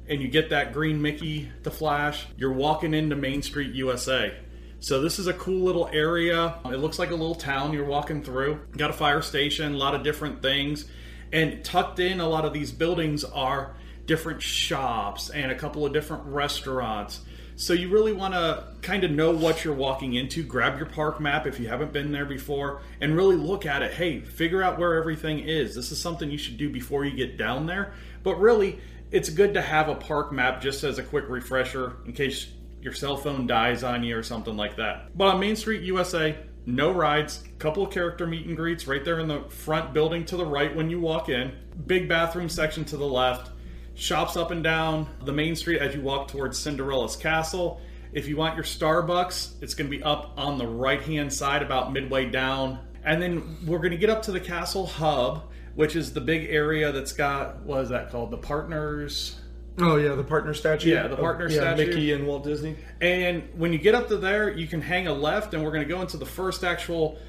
and 0.10 0.22
you 0.22 0.28
get 0.28 0.50
that 0.50 0.74
green 0.74 1.02
Mickey 1.02 1.52
to 1.64 1.72
flash, 1.72 2.28
you're 2.38 2.54
walking 2.54 2.94
into 2.94 3.16
Main 3.16 3.42
Street 3.42 3.74
USA. 3.74 4.36
So 4.80 5.02
this 5.02 5.18
is 5.18 5.28
a 5.28 5.34
cool 5.34 5.64
little 5.64 5.90
area. 5.92 6.60
It 6.66 6.78
looks 6.78 7.00
like 7.00 7.10
a 7.10 7.16
little 7.16 7.36
town 7.36 7.74
you're 7.74 7.86
walking 7.86 8.24
through. 8.24 8.60
Got 8.78 8.92
a 8.92 8.94
fire 8.94 9.22
station, 9.22 9.74
a 9.74 9.78
lot 9.78 9.96
of 9.96 10.04
different 10.04 10.42
things. 10.42 10.86
And 11.34 11.64
tucked 11.66 12.00
in 12.00 12.20
a 12.20 12.28
lot 12.28 12.46
of 12.46 12.54
these 12.54 12.72
buildings 12.72 13.24
are 13.24 13.76
different 14.08 14.42
shops 14.42 15.30
and 15.30 15.52
a 15.52 15.56
couple 15.56 15.86
of 15.86 15.94
different 15.94 16.26
restaurants. 16.26 17.22
So 17.56 17.74
you 17.74 17.90
really 17.90 18.14
want 18.14 18.34
to 18.34 18.66
kind 18.82 19.04
of 19.04 19.12
know 19.12 19.32
what 19.32 19.64
you're 19.64 19.74
walking 19.74 20.14
into. 20.14 20.44
Grab 20.44 20.78
your 20.78 20.86
park 20.86 21.20
map 21.20 21.46
if 21.46 21.60
you 21.60 21.68
haven't 21.68 21.92
been 21.92 22.12
there 22.12 22.26
before 22.26 22.82
and 23.02 23.16
really 23.16 23.36
look 23.36 23.66
at 23.66 23.82
it. 23.82 23.94
Hey, 23.94 24.22
figure 24.22 24.64
out 24.64 24.80
where 24.80 24.96
everything 24.96 25.40
is. 25.40 25.76
This 25.76 25.92
is 25.92 26.02
something 26.02 26.32
you 26.32 26.38
should 26.38 26.58
do 26.58 26.70
before 26.70 27.04
you 27.04 27.16
get 27.16 27.38
down 27.38 27.66
there. 27.66 27.94
But 28.24 28.40
really, 28.40 28.80
it's 29.12 29.30
good 29.30 29.54
to 29.56 29.62
have 29.62 29.90
a 29.90 29.96
park 29.96 30.32
map 30.32 30.62
just 30.62 30.84
as 30.84 31.00
a 31.00 31.04
quick 31.04 31.26
refresher 31.30 31.98
in 32.06 32.14
case 32.14 32.48
your 32.82 32.94
cell 32.94 33.18
phone 33.18 33.48
dies 33.48 33.84
on 33.84 34.04
you 34.04 34.18
or 34.18 34.24
something 34.24 34.56
like 34.56 34.76
that. 34.78 35.18
But 35.18 35.30
on 35.30 35.40
Main 35.40 35.56
Street 35.56 35.82
USA, 35.82 36.38
no 36.68 36.92
rides, 36.92 37.44
couple 37.60 37.84
of 37.84 37.92
character 37.92 38.28
meet 38.28 38.46
and 38.46 38.56
greets 38.56 38.88
right 38.88 39.04
there 39.04 39.20
in 39.20 39.28
the 39.28 39.42
front 39.50 39.94
building 39.94 40.26
to 40.26 40.38
the 40.38 40.46
right 40.46 40.76
when 40.76 40.90
you 40.90 41.00
walk 41.00 41.30
in, 41.30 41.54
big 41.88 42.08
bathroom 42.08 42.50
section 42.50 42.86
to 42.86 42.98
the 42.98 43.06
left, 43.06 43.50
shops 43.98 44.38
up 44.38 44.52
and 44.52 44.64
down 44.64 45.08
the 45.26 45.34
main 45.34 45.56
street 45.56 45.80
as 45.80 45.94
you 45.94 46.02
walk 46.02 46.30
towards 46.30 46.58
Cinderella's 46.58 47.16
castle. 47.16 47.82
If 48.14 48.28
you 48.28 48.38
want 48.38 48.56
your 48.56 48.64
Starbucks, 48.64 49.62
it's 49.62 49.74
going 49.74 49.92
to 49.92 49.98
be 49.98 50.04
up 50.04 50.34
on 50.38 50.58
the 50.58 50.68
right 50.68 51.02
hand 51.02 51.34
side 51.34 51.62
about 51.62 51.92
midway 51.92 52.30
down. 52.30 52.80
And 53.04 53.22
then 53.22 53.58
we're 53.66 53.80
going 53.80 53.92
to 53.92 53.98
get 53.98 54.10
up 54.10 54.22
to 54.24 54.32
the 54.32 54.40
castle 54.40 54.86
hub 54.86 55.44
which 55.78 55.96
is 55.96 56.12
the 56.12 56.22
big 56.22 56.48
area 56.50 56.92
that's 56.92 57.14
got 57.14 57.62
what 57.62 57.82
is 57.82 57.90
that 57.90 58.10
called? 58.10 58.32
The 58.32 58.38
partners. 58.38 59.40
Oh 59.78 59.98
yeah, 59.98 60.16
the 60.16 60.24
partner 60.24 60.56
statue. 60.56 60.90
Yeah, 60.90 61.08
the 61.08 61.16
oh, 61.16 61.22
partner 61.22 61.46
oh, 61.46 61.54
yeah, 61.54 61.76
statue. 61.76 61.86
Mickey 61.86 62.12
and 62.14 62.26
Walt 62.26 62.44
Disney. 62.44 62.76
And 63.00 63.48
when 63.54 63.72
you 63.72 63.78
get 63.78 63.94
up 63.94 64.08
to 64.08 64.18
there, 64.18 64.50
you 64.50 64.66
can 64.66 64.82
hang 64.82 65.06
a 65.06 65.14
left, 65.14 65.54
and 65.54 65.64
we're 65.64 65.70
going 65.70 65.88
to 65.88 65.88
go 65.88 66.02
into 66.02 66.18
the 66.18 66.26
first 66.26 66.64
actual 66.64 67.20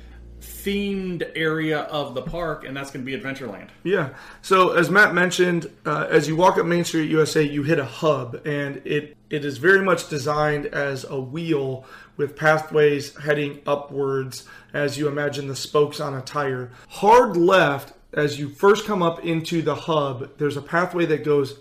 themed 0.40 1.30
area 1.35 1.80
of 1.80 2.14
the 2.14 2.23
park, 2.23 2.64
and 2.64 2.76
that's 2.76 2.90
going 2.90 3.04
to 3.04 3.11
be 3.11 3.18
Adventureland. 3.18 3.68
Yeah. 3.85 4.11
So 4.42 4.73
as 4.73 4.90
Matt 4.90 5.14
mentioned, 5.14 5.71
uh, 5.85 6.07
as 6.11 6.28
you 6.28 6.37
walk 6.37 6.59
up 6.59 6.66
Main 6.66 6.85
Street 6.85 7.11
USA, 7.11 7.42
you 7.42 7.62
hit 7.62 7.78
a 7.78 7.85
hub, 7.85 8.40
and 8.47 8.83
it 8.85 9.16
it 9.30 9.45
is 9.45 9.59
very 9.59 9.83
much 9.83 10.09
designed 10.09 10.66
as 10.66 11.04
a 11.04 11.21
wheel 11.21 11.85
with 12.16 12.37
pathways 12.37 13.16
heading 13.16 13.61
upwards 13.66 14.47
as 14.73 14.99
you 14.99 15.07
imagine 15.07 15.49
the 15.49 15.57
spokes 15.57 16.00
on 16.00 16.14
a 16.14 16.23
tire. 16.23 16.73
Hard 16.88 17.37
left 17.37 17.92
as 18.12 18.38
you 18.38 18.49
first 18.49 18.87
come 18.87 19.02
up 19.02 19.25
into 19.25 19.62
the 19.62 19.75
hub, 19.75 20.38
there's 20.38 20.57
a 20.57 20.62
pathway 20.62 21.07
that 21.07 21.25
goes 21.25 21.61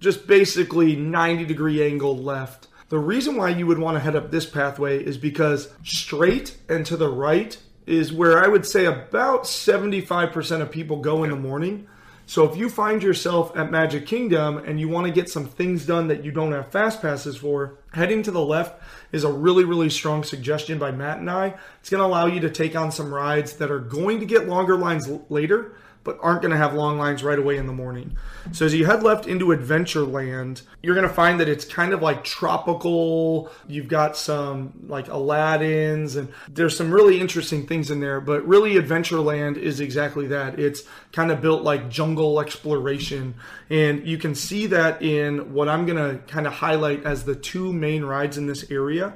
just 0.00 0.26
basically 0.26 0.94
90 0.94 1.44
degree 1.44 1.84
angle 1.84 2.16
left. 2.16 2.68
The 2.88 2.98
reason 2.98 3.36
why 3.36 3.50
you 3.50 3.66
would 3.66 3.78
want 3.78 3.96
to 3.96 4.00
head 4.00 4.16
up 4.16 4.30
this 4.30 4.46
pathway 4.46 5.02
is 5.02 5.18
because 5.18 5.68
straight 5.84 6.56
and 6.68 6.86
to 6.86 6.96
the 6.96 7.08
right 7.08 7.58
is 7.88 8.12
where 8.12 8.42
I 8.42 8.48
would 8.48 8.66
say 8.66 8.84
about 8.84 9.44
75% 9.44 10.60
of 10.60 10.70
people 10.70 10.98
go 10.98 11.24
in 11.24 11.30
the 11.30 11.36
morning. 11.36 11.88
So 12.26 12.44
if 12.44 12.58
you 12.58 12.68
find 12.68 13.02
yourself 13.02 13.56
at 13.56 13.70
Magic 13.70 14.04
Kingdom 14.04 14.58
and 14.58 14.78
you 14.78 14.86
want 14.90 15.06
to 15.06 15.12
get 15.12 15.30
some 15.30 15.46
things 15.46 15.86
done 15.86 16.08
that 16.08 16.22
you 16.22 16.30
don't 16.30 16.52
have 16.52 16.70
fast 16.70 17.00
passes 17.00 17.38
for, 17.38 17.78
heading 17.94 18.22
to 18.24 18.30
the 18.30 18.44
left 18.44 18.82
is 19.12 19.24
a 19.24 19.32
really, 19.32 19.64
really 19.64 19.88
strong 19.88 20.22
suggestion 20.22 20.78
by 20.78 20.90
Matt 20.90 21.20
and 21.20 21.30
I. 21.30 21.54
It's 21.80 21.88
going 21.88 22.02
to 22.02 22.06
allow 22.06 22.26
you 22.26 22.40
to 22.40 22.50
take 22.50 22.76
on 22.76 22.92
some 22.92 23.12
rides 23.12 23.54
that 23.54 23.70
are 23.70 23.80
going 23.80 24.20
to 24.20 24.26
get 24.26 24.46
longer 24.46 24.76
lines 24.76 25.08
later, 25.30 25.74
but 26.08 26.18
aren't 26.22 26.40
going 26.40 26.52
to 26.52 26.56
have 26.56 26.72
long 26.72 26.96
lines 26.96 27.22
right 27.22 27.38
away 27.38 27.58
in 27.58 27.66
the 27.66 27.72
morning. 27.74 28.16
So 28.52 28.64
as 28.64 28.72
you 28.72 28.86
head 28.86 29.02
left 29.02 29.26
into 29.26 29.48
Adventureland, 29.48 30.62
you're 30.82 30.94
going 30.94 31.06
to 31.06 31.12
find 31.12 31.38
that 31.38 31.50
it's 31.50 31.66
kind 31.66 31.92
of 31.92 32.00
like 32.00 32.24
tropical. 32.24 33.50
You've 33.66 33.88
got 33.88 34.16
some 34.16 34.72
like 34.86 35.08
Aladdin's 35.08 36.16
and 36.16 36.32
there's 36.48 36.74
some 36.74 36.90
really 36.90 37.20
interesting 37.20 37.66
things 37.66 37.90
in 37.90 38.00
there, 38.00 38.22
but 38.22 38.48
really 38.48 38.76
Adventureland 38.76 39.58
is 39.58 39.80
exactly 39.80 40.26
that. 40.28 40.58
It's 40.58 40.82
kind 41.12 41.30
of 41.30 41.42
built 41.42 41.62
like 41.62 41.90
jungle 41.90 42.40
exploration 42.40 43.34
and 43.68 44.06
you 44.08 44.16
can 44.16 44.34
see 44.34 44.64
that 44.68 45.02
in 45.02 45.52
what 45.52 45.68
I'm 45.68 45.84
going 45.84 45.98
to 45.98 46.22
kind 46.24 46.46
of 46.46 46.54
highlight 46.54 47.04
as 47.04 47.24
the 47.24 47.34
two 47.34 47.70
main 47.70 48.02
rides 48.02 48.38
in 48.38 48.46
this 48.46 48.70
area. 48.70 49.12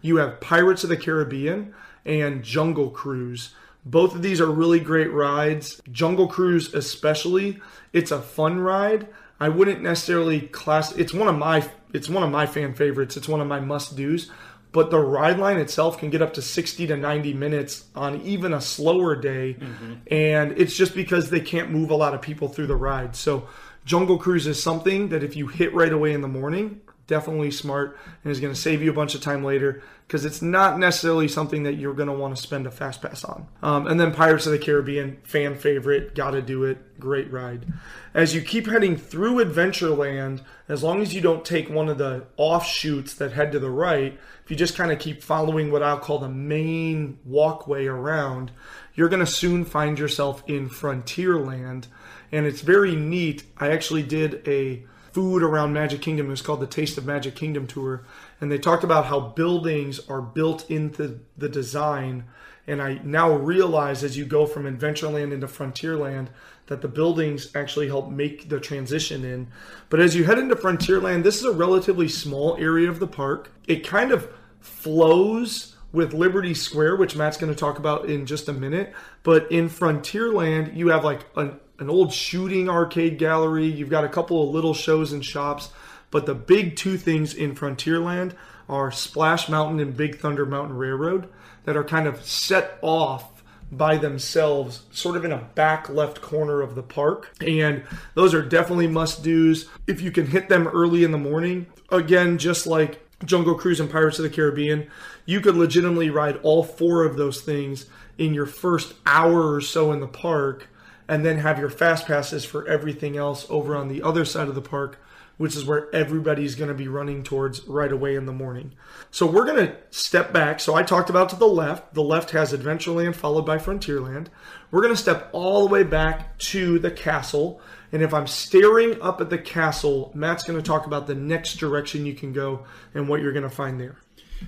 You 0.00 0.18
have 0.18 0.40
Pirates 0.40 0.84
of 0.84 0.90
the 0.90 0.96
Caribbean 0.96 1.74
and 2.04 2.44
Jungle 2.44 2.90
Cruise. 2.90 3.52
Both 3.86 4.16
of 4.16 4.22
these 4.22 4.40
are 4.40 4.50
really 4.50 4.80
great 4.80 5.12
rides. 5.12 5.80
Jungle 5.92 6.26
Cruise, 6.26 6.74
especially, 6.74 7.60
it's 7.92 8.10
a 8.10 8.20
fun 8.20 8.58
ride. 8.58 9.06
I 9.38 9.48
wouldn't 9.48 9.80
necessarily 9.80 10.40
class. 10.40 10.92
It's 10.96 11.14
one 11.14 11.28
of 11.28 11.36
my 11.36 11.68
it's 11.92 12.08
one 12.08 12.24
of 12.24 12.30
my 12.30 12.46
fan 12.46 12.74
favorites. 12.74 13.16
It's 13.16 13.28
one 13.28 13.40
of 13.40 13.46
my 13.46 13.60
must 13.60 13.96
dos. 13.96 14.30
But 14.72 14.90
the 14.90 14.98
ride 14.98 15.38
line 15.38 15.58
itself 15.58 15.98
can 15.98 16.10
get 16.10 16.20
up 16.20 16.34
to 16.34 16.42
60 16.42 16.88
to 16.88 16.96
90 16.96 17.32
minutes 17.32 17.86
on 17.94 18.20
even 18.22 18.52
a 18.52 18.60
slower 18.60 19.16
day. 19.16 19.54
Mm-hmm. 19.54 19.94
And 20.10 20.52
it's 20.58 20.76
just 20.76 20.94
because 20.94 21.30
they 21.30 21.40
can't 21.40 21.70
move 21.70 21.90
a 21.90 21.94
lot 21.94 22.12
of 22.12 22.20
people 22.20 22.48
through 22.48 22.66
the 22.66 22.76
ride. 22.76 23.14
So 23.16 23.48
Jungle 23.86 24.18
Cruise 24.18 24.46
is 24.46 24.60
something 24.60 25.08
that 25.10 25.22
if 25.22 25.36
you 25.36 25.46
hit 25.46 25.72
right 25.72 25.92
away 25.92 26.12
in 26.12 26.20
the 26.20 26.28
morning, 26.28 26.80
definitely 27.06 27.50
smart 27.50 27.98
and 28.24 28.30
is 28.30 28.40
going 28.40 28.52
to 28.52 28.60
save 28.60 28.82
you 28.82 28.90
a 28.90 28.94
bunch 28.94 29.14
of 29.14 29.20
time 29.20 29.44
later 29.44 29.82
because 30.06 30.24
it's 30.24 30.42
not 30.42 30.78
necessarily 30.78 31.26
something 31.26 31.64
that 31.64 31.74
you're 31.74 31.94
going 31.94 32.08
to 32.08 32.14
want 32.14 32.36
to 32.36 32.40
spend 32.40 32.66
a 32.66 32.70
fast 32.70 33.02
pass 33.02 33.24
on. 33.24 33.46
Um, 33.62 33.86
and 33.86 33.98
then 33.98 34.12
Pirates 34.12 34.46
of 34.46 34.52
the 34.52 34.58
Caribbean, 34.58 35.18
fan 35.24 35.56
favorite, 35.56 36.14
gotta 36.14 36.40
do 36.40 36.64
it, 36.64 37.00
great 37.00 37.30
ride. 37.32 37.66
As 38.14 38.34
you 38.34 38.40
keep 38.40 38.66
heading 38.66 38.96
through 38.96 39.44
Adventureland, 39.44 40.42
as 40.68 40.82
long 40.82 41.02
as 41.02 41.14
you 41.14 41.20
don't 41.20 41.44
take 41.44 41.68
one 41.68 41.88
of 41.88 41.98
the 41.98 42.24
offshoots 42.36 43.14
that 43.14 43.32
head 43.32 43.52
to 43.52 43.58
the 43.58 43.70
right, 43.70 44.18
if 44.44 44.50
you 44.50 44.56
just 44.56 44.76
kind 44.76 44.92
of 44.92 44.98
keep 44.98 45.22
following 45.22 45.72
what 45.72 45.82
I'll 45.82 45.98
call 45.98 46.20
the 46.20 46.28
main 46.28 47.18
walkway 47.24 47.86
around, 47.86 48.52
you're 48.94 49.08
going 49.08 49.24
to 49.24 49.30
soon 49.30 49.64
find 49.64 49.98
yourself 49.98 50.42
in 50.46 50.70
Frontierland. 50.70 51.86
And 52.30 52.46
it's 52.46 52.60
very 52.60 52.94
neat. 52.94 53.44
I 53.58 53.70
actually 53.70 54.02
did 54.02 54.46
a 54.46 54.84
food 55.16 55.42
around 55.42 55.72
Magic 55.72 56.02
Kingdom. 56.02 56.26
It 56.26 56.32
was 56.32 56.42
called 56.42 56.60
the 56.60 56.66
Taste 56.66 56.98
of 56.98 57.06
Magic 57.06 57.34
Kingdom 57.34 57.66
tour, 57.66 58.04
and 58.38 58.52
they 58.52 58.58
talked 58.58 58.84
about 58.84 59.06
how 59.06 59.18
buildings 59.18 59.98
are 60.10 60.20
built 60.20 60.70
into 60.70 61.20
the 61.38 61.48
design. 61.48 62.24
And 62.66 62.82
I 62.82 63.00
now 63.02 63.32
realize 63.34 64.04
as 64.04 64.18
you 64.18 64.26
go 64.26 64.44
from 64.44 64.64
Adventureland 64.64 65.32
into 65.32 65.46
Frontierland 65.46 66.28
that 66.66 66.82
the 66.82 66.88
buildings 66.88 67.50
actually 67.56 67.86
help 67.88 68.10
make 68.10 68.50
the 68.50 68.60
transition 68.60 69.24
in. 69.24 69.48
But 69.88 70.00
as 70.00 70.14
you 70.14 70.24
head 70.24 70.38
into 70.38 70.54
Frontierland, 70.54 71.22
this 71.22 71.38
is 71.38 71.44
a 71.44 71.52
relatively 71.52 72.08
small 72.08 72.54
area 72.58 72.90
of 72.90 72.98
the 72.98 73.06
park. 73.06 73.50
It 73.66 73.86
kind 73.86 74.12
of 74.12 74.28
flows 74.60 75.76
with 75.92 76.12
Liberty 76.12 76.52
Square, 76.52 76.96
which 76.96 77.16
Matt's 77.16 77.38
going 77.38 77.50
to 77.50 77.58
talk 77.58 77.78
about 77.78 78.04
in 78.04 78.26
just 78.26 78.50
a 78.50 78.52
minute. 78.52 78.92
But 79.22 79.50
in 79.50 79.70
Frontierland, 79.70 80.76
you 80.76 80.88
have 80.88 81.04
like 81.04 81.24
an 81.36 81.58
an 81.78 81.90
old 81.90 82.12
shooting 82.12 82.68
arcade 82.68 83.18
gallery. 83.18 83.66
You've 83.66 83.90
got 83.90 84.04
a 84.04 84.08
couple 84.08 84.42
of 84.42 84.54
little 84.54 84.74
shows 84.74 85.12
and 85.12 85.24
shops. 85.24 85.70
But 86.10 86.26
the 86.26 86.34
big 86.34 86.76
two 86.76 86.96
things 86.96 87.34
in 87.34 87.54
Frontierland 87.54 88.34
are 88.68 88.90
Splash 88.90 89.48
Mountain 89.48 89.80
and 89.80 89.96
Big 89.96 90.18
Thunder 90.18 90.46
Mountain 90.46 90.76
Railroad 90.76 91.28
that 91.64 91.76
are 91.76 91.84
kind 91.84 92.06
of 92.06 92.24
set 92.24 92.78
off 92.80 93.42
by 93.70 93.96
themselves, 93.96 94.82
sort 94.92 95.16
of 95.16 95.24
in 95.24 95.32
a 95.32 95.48
back 95.54 95.88
left 95.88 96.22
corner 96.22 96.62
of 96.62 96.74
the 96.74 96.82
park. 96.82 97.32
And 97.40 97.84
those 98.14 98.32
are 98.32 98.42
definitely 98.42 98.86
must 98.86 99.24
do's 99.24 99.68
if 99.86 100.00
you 100.00 100.12
can 100.12 100.26
hit 100.26 100.48
them 100.48 100.68
early 100.68 101.02
in 101.02 101.10
the 101.10 101.18
morning. 101.18 101.66
Again, 101.90 102.38
just 102.38 102.66
like 102.66 103.04
Jungle 103.24 103.56
Cruise 103.56 103.80
and 103.80 103.90
Pirates 103.90 104.18
of 104.18 104.22
the 104.22 104.30
Caribbean, 104.30 104.88
you 105.24 105.40
could 105.40 105.56
legitimately 105.56 106.10
ride 106.10 106.38
all 106.42 106.62
four 106.62 107.04
of 107.04 107.16
those 107.16 107.40
things 107.40 107.86
in 108.18 108.34
your 108.34 108.46
first 108.46 108.94
hour 109.04 109.52
or 109.54 109.60
so 109.60 109.90
in 109.92 110.00
the 110.00 110.06
park 110.06 110.68
and 111.08 111.24
then 111.24 111.38
have 111.38 111.58
your 111.58 111.70
fast 111.70 112.06
passes 112.06 112.44
for 112.44 112.66
everything 112.66 113.16
else 113.16 113.46
over 113.48 113.76
on 113.76 113.88
the 113.88 114.02
other 114.02 114.24
side 114.24 114.48
of 114.48 114.54
the 114.54 114.62
park, 114.62 114.98
which 115.36 115.54
is 115.54 115.64
where 115.64 115.94
everybody's 115.94 116.54
going 116.54 116.68
to 116.68 116.74
be 116.74 116.88
running 116.88 117.22
towards 117.22 117.66
right 117.66 117.92
away 117.92 118.16
in 118.16 118.26
the 118.26 118.32
morning. 118.32 118.72
So 119.10 119.26
we're 119.26 119.44
going 119.44 119.66
to 119.66 119.76
step 119.90 120.32
back. 120.32 120.60
So 120.60 120.74
I 120.74 120.82
talked 120.82 121.10
about 121.10 121.28
to 121.30 121.36
the 121.36 121.46
left. 121.46 121.94
The 121.94 122.02
left 122.02 122.30
has 122.30 122.52
Adventureland 122.52 123.14
followed 123.14 123.46
by 123.46 123.58
Frontierland. 123.58 124.28
We're 124.70 124.82
going 124.82 124.94
to 124.94 125.00
step 125.00 125.28
all 125.32 125.66
the 125.66 125.72
way 125.72 125.82
back 125.82 126.38
to 126.38 126.78
the 126.78 126.90
castle. 126.90 127.60
And 127.92 128.02
if 128.02 128.12
I'm 128.12 128.26
staring 128.26 129.00
up 129.00 129.20
at 129.20 129.30
the 129.30 129.38
castle, 129.38 130.10
Matt's 130.14 130.44
going 130.44 130.58
to 130.58 130.66
talk 130.66 130.86
about 130.86 131.06
the 131.06 131.14
next 131.14 131.56
direction 131.56 132.06
you 132.06 132.14
can 132.14 132.32
go 132.32 132.64
and 132.94 133.08
what 133.08 133.20
you're 133.20 133.32
going 133.32 133.42
to 133.42 133.50
find 133.50 133.80
there. 133.80 133.96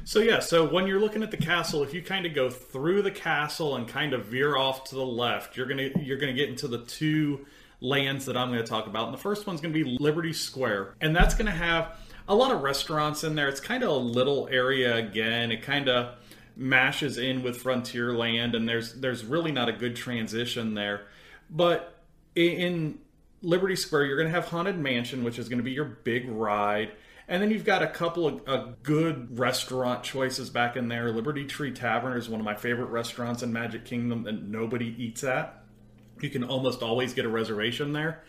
So 0.04 0.21
yeah, 0.21 0.40
so 0.40 0.66
when 0.66 0.87
you're 0.87 1.00
looking 1.00 1.23
at 1.23 1.30
the 1.30 1.37
castle, 1.37 1.83
if 1.83 1.92
you 1.92 2.02
kind 2.02 2.26
of 2.26 2.35
go 2.35 2.50
through 2.50 3.02
the 3.02 3.11
castle 3.11 3.76
and 3.76 3.87
kind 3.87 4.12
of 4.12 4.26
veer 4.26 4.57
off 4.57 4.85
to 4.85 4.95
the 4.95 5.04
left, 5.04 5.57
you're 5.57 5.66
gonna 5.66 5.90
you're 6.00 6.18
gonna 6.18 6.33
get 6.33 6.49
into 6.49 6.68
the 6.68 6.85
two 6.85 7.47
lands 7.80 8.26
that 8.26 8.37
I'm 8.37 8.50
to 8.62 8.68
talk 8.68 8.87
about. 8.87 9.07
And 9.07 9.14
the 9.14 9.21
first 9.21 9.47
one's 9.47 9.61
to 9.73 9.85
be 9.85 9.97
Liberty 10.00 10.33
Square, 10.33 10.95
and 11.00 11.14
that's 11.14 11.35
to 11.47 11.52
have 11.52 11.99
a 12.28 12.35
lot 12.35 12.52
of 12.52 12.62
restaurants 12.62 13.25
in 13.25 13.35
there. 13.35 13.49
It's 13.49 13.61
kind 13.61 13.83
of 13.83 13.90
a 13.90 13.97
little 13.97 14.49
area 14.50 14.97
again. 14.97 15.50
It 15.50 15.62
kind 15.62 15.88
of 15.88 16.16
mashes 16.57 17.16
in 17.18 17.42
with 17.42 17.62
Frontierland, 17.62 18.54
and 18.54 18.68
there's 18.68 18.95
there's 18.95 19.25
really 19.25 19.52
not 19.52 19.68
a 19.68 19.73
good 19.73 19.97
transition 19.97 20.75
there. 20.75 21.07
But 21.50 22.02
in 22.35 22.99
Liberty 23.42 23.76
Square, 23.76 24.07
you're 24.07 24.16
going 24.16 24.28
to 24.28 24.35
have 24.35 24.47
Haunted 24.49 24.78
Mansion, 24.78 25.25
which 25.25 25.38
is 25.38 25.49
going 25.49 25.59
to 25.59 25.64
be 25.64 25.73
your 25.73 25.85
big 25.85 26.28
ride. 26.28 26.93
And 27.28 27.43
then 27.43 27.50
you've 27.50 27.64
got 27.64 27.82
a 27.82 27.88
couple 27.88 28.41
of 28.47 28.82
good 28.82 29.38
restaurant 29.38 30.02
choices 30.02 30.49
back 30.49 30.76
in 30.76 30.88
there. 30.88 31.12
Liberty 31.12 31.45
Tree 31.45 31.73
Tavern 31.73 32.17
is 32.17 32.26
one 32.28 32.41
of 32.41 32.45
my 32.45 32.54
favorite 32.54 32.86
restaurants 32.86 33.43
in 33.43 33.52
Magic 33.52 33.84
Kingdom 33.84 34.23
that 34.23 34.43
nobody 34.43 34.95
eats 34.99 35.23
at. 35.25 35.62
You 36.21 36.30
can 36.30 36.43
almost 36.43 36.82
always 36.82 37.12
get 37.12 37.26
a 37.26 37.28
reservation 37.28 37.93
there. 37.93 38.25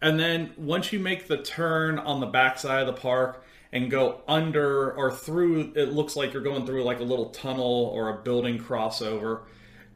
And 0.00 0.20
then 0.20 0.52
once 0.56 0.92
you 0.92 1.00
make 1.00 1.26
the 1.26 1.38
turn 1.38 1.98
on 1.98 2.20
the 2.20 2.26
backside 2.26 2.86
of 2.86 2.94
the 2.94 3.00
park 3.00 3.44
and 3.72 3.90
go 3.90 4.20
under 4.28 4.92
or 4.92 5.10
through, 5.10 5.72
it 5.74 5.92
looks 5.92 6.14
like 6.14 6.32
you're 6.32 6.42
going 6.42 6.64
through 6.64 6.84
like 6.84 7.00
a 7.00 7.04
little 7.04 7.30
tunnel 7.30 7.90
or 7.92 8.08
a 8.10 8.22
building 8.22 8.60
crossover, 8.60 9.42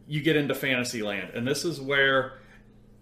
you 0.09 0.20
get 0.20 0.35
into 0.35 0.55
Fantasyland. 0.55 1.31
And 1.35 1.46
this 1.46 1.64
is 1.64 1.81
where 1.81 2.40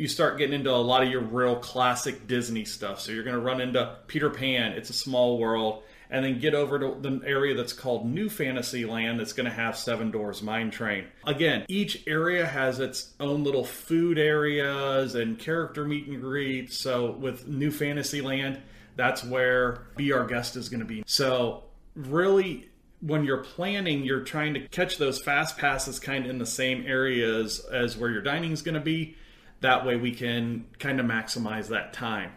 you 0.01 0.09
start 0.09 0.39
getting 0.39 0.55
into 0.55 0.71
a 0.71 0.77
lot 0.77 1.03
of 1.03 1.11
your 1.11 1.21
real 1.21 1.57
classic 1.57 2.27
Disney 2.27 2.65
stuff. 2.65 3.01
So 3.01 3.13
you're 3.13 3.23
going 3.23 3.37
to 3.37 3.43
run 3.43 3.61
into 3.61 3.99
Peter 4.07 4.31
Pan, 4.31 4.73
It's 4.73 4.89
a 4.89 4.95
Small 4.95 5.37
World, 5.37 5.83
and 6.09 6.25
then 6.25 6.39
get 6.39 6.55
over 6.55 6.79
to 6.79 6.97
the 6.99 7.21
area 7.27 7.55
that's 7.55 7.75
called 7.75 8.07
New 8.07 8.31
Fantasyland 8.31 9.21
that's 9.21 9.35
going 9.35 9.45
to 9.45 9.53
have 9.53 9.77
Seven 9.77 10.11
Dwarfs 10.11 10.41
Mine 10.41 10.71
Train. 10.71 11.05
Again, 11.27 11.67
each 11.69 12.03
area 12.07 12.47
has 12.47 12.81
its 12.81 13.13
own 13.21 13.45
little 13.45 13.63
food 13.63 14.19
areas 14.19 15.17
and 15.17 15.39
character 15.39 15.85
meet 15.85 16.07
and 16.07 16.19
greets. 16.19 16.79
So 16.79 17.11
with 17.11 17.47
New 17.47 17.71
Fantasyland, 17.71 18.59
that's 18.97 19.23
where 19.23 19.83
Be 19.97 20.13
Our 20.13 20.25
Guest 20.25 20.57
is 20.57 20.71
going 20.71 20.81
to 20.81 20.87
be. 20.87 21.03
So 21.05 21.65
really 21.95 22.71
when 23.03 23.25
you're 23.25 23.45
planning, 23.45 24.03
you're 24.03 24.25
trying 24.25 24.55
to 24.55 24.67
catch 24.69 24.97
those 24.97 25.21
fast 25.21 25.59
passes 25.59 26.01
kind 26.01 26.25
of 26.25 26.31
in 26.31 26.39
the 26.39 26.47
same 26.47 26.87
areas 26.87 27.61
as 27.71 27.99
where 27.99 28.11
your 28.11 28.23
dining 28.23 28.53
is 28.53 28.63
going 28.63 28.77
to 28.77 28.81
be 28.81 29.17
that 29.61 29.85
way 29.85 29.96
we 29.96 30.12
can 30.12 30.66
kind 30.79 31.01
of 31.01 31.07
maximize 31.07 31.68
that 31.68 31.92
time. 31.92 32.33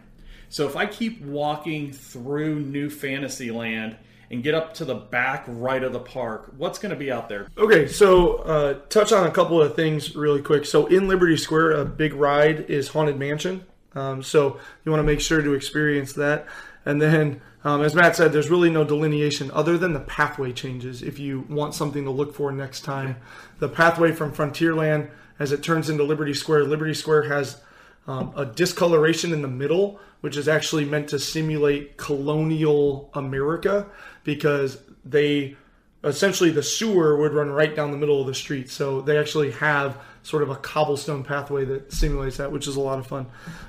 So 0.48 0.66
if 0.66 0.76
I 0.76 0.86
keep 0.86 1.20
walking 1.22 1.92
through 1.92 2.60
New 2.60 2.88
Fantasyland 2.88 3.96
and 4.30 4.42
get 4.42 4.54
up 4.54 4.74
to 4.74 4.84
the 4.84 4.94
back 4.94 5.44
right 5.48 5.82
of 5.82 5.92
the 5.92 6.00
park, 6.00 6.52
what's 6.56 6.78
going 6.78 6.90
to 6.90 6.96
be 6.96 7.10
out 7.10 7.28
there? 7.28 7.48
Okay, 7.58 7.88
so 7.88 8.36
uh, 8.36 8.74
touch 8.88 9.12
on 9.12 9.26
a 9.26 9.30
couple 9.30 9.60
of 9.60 9.74
things 9.74 10.14
really 10.14 10.42
quick. 10.42 10.64
So 10.64 10.86
in 10.86 11.08
Liberty 11.08 11.36
Square, 11.36 11.72
a 11.72 11.84
big 11.84 12.14
ride 12.14 12.70
is 12.70 12.88
Haunted 12.88 13.18
Mansion. 13.18 13.64
Um, 13.94 14.22
so 14.22 14.58
you 14.84 14.92
want 14.92 15.00
to 15.00 15.06
make 15.06 15.20
sure 15.20 15.40
to 15.40 15.54
experience 15.54 16.12
that. 16.14 16.46
And 16.84 17.00
then, 17.00 17.40
um, 17.64 17.82
as 17.82 17.94
Matt 17.94 18.14
said, 18.14 18.32
there's 18.32 18.50
really 18.50 18.70
no 18.70 18.84
delineation 18.84 19.50
other 19.52 19.78
than 19.78 19.92
the 19.92 20.00
pathway 20.00 20.52
changes 20.52 21.02
if 21.02 21.18
you 21.18 21.46
want 21.48 21.74
something 21.74 22.04
to 22.04 22.10
look 22.10 22.34
for 22.34 22.52
next 22.52 22.82
time. 22.82 23.16
The 23.58 23.68
pathway 23.68 24.12
from 24.12 24.32
Frontierland 24.32 25.10
as 25.38 25.52
it 25.52 25.62
turns 25.62 25.90
into 25.90 26.04
Liberty 26.04 26.34
Square. 26.34 26.64
Liberty 26.64 26.94
Square 26.94 27.24
has 27.24 27.60
um, 28.06 28.32
a 28.36 28.44
discoloration 28.44 29.32
in 29.32 29.42
the 29.42 29.48
middle, 29.48 30.00
which 30.20 30.36
is 30.36 30.48
actually 30.48 30.84
meant 30.84 31.08
to 31.08 31.18
simulate 31.18 31.96
colonial 31.96 33.10
America 33.14 33.86
because 34.24 34.78
they 35.04 35.56
essentially 36.02 36.50
the 36.50 36.62
sewer 36.62 37.16
would 37.16 37.32
run 37.32 37.50
right 37.50 37.74
down 37.74 37.90
the 37.90 37.96
middle 37.96 38.20
of 38.20 38.26
the 38.26 38.34
street. 38.34 38.70
So 38.70 39.00
they 39.00 39.18
actually 39.18 39.52
have 39.52 39.98
sort 40.22 40.42
of 40.42 40.50
a 40.50 40.56
cobblestone 40.56 41.24
pathway 41.24 41.64
that 41.66 41.92
simulates 41.92 42.36
that, 42.38 42.52
which 42.52 42.66
is 42.66 42.76
a 42.76 42.80
lot 42.80 42.98
of 42.98 43.06
fun. 43.06 43.26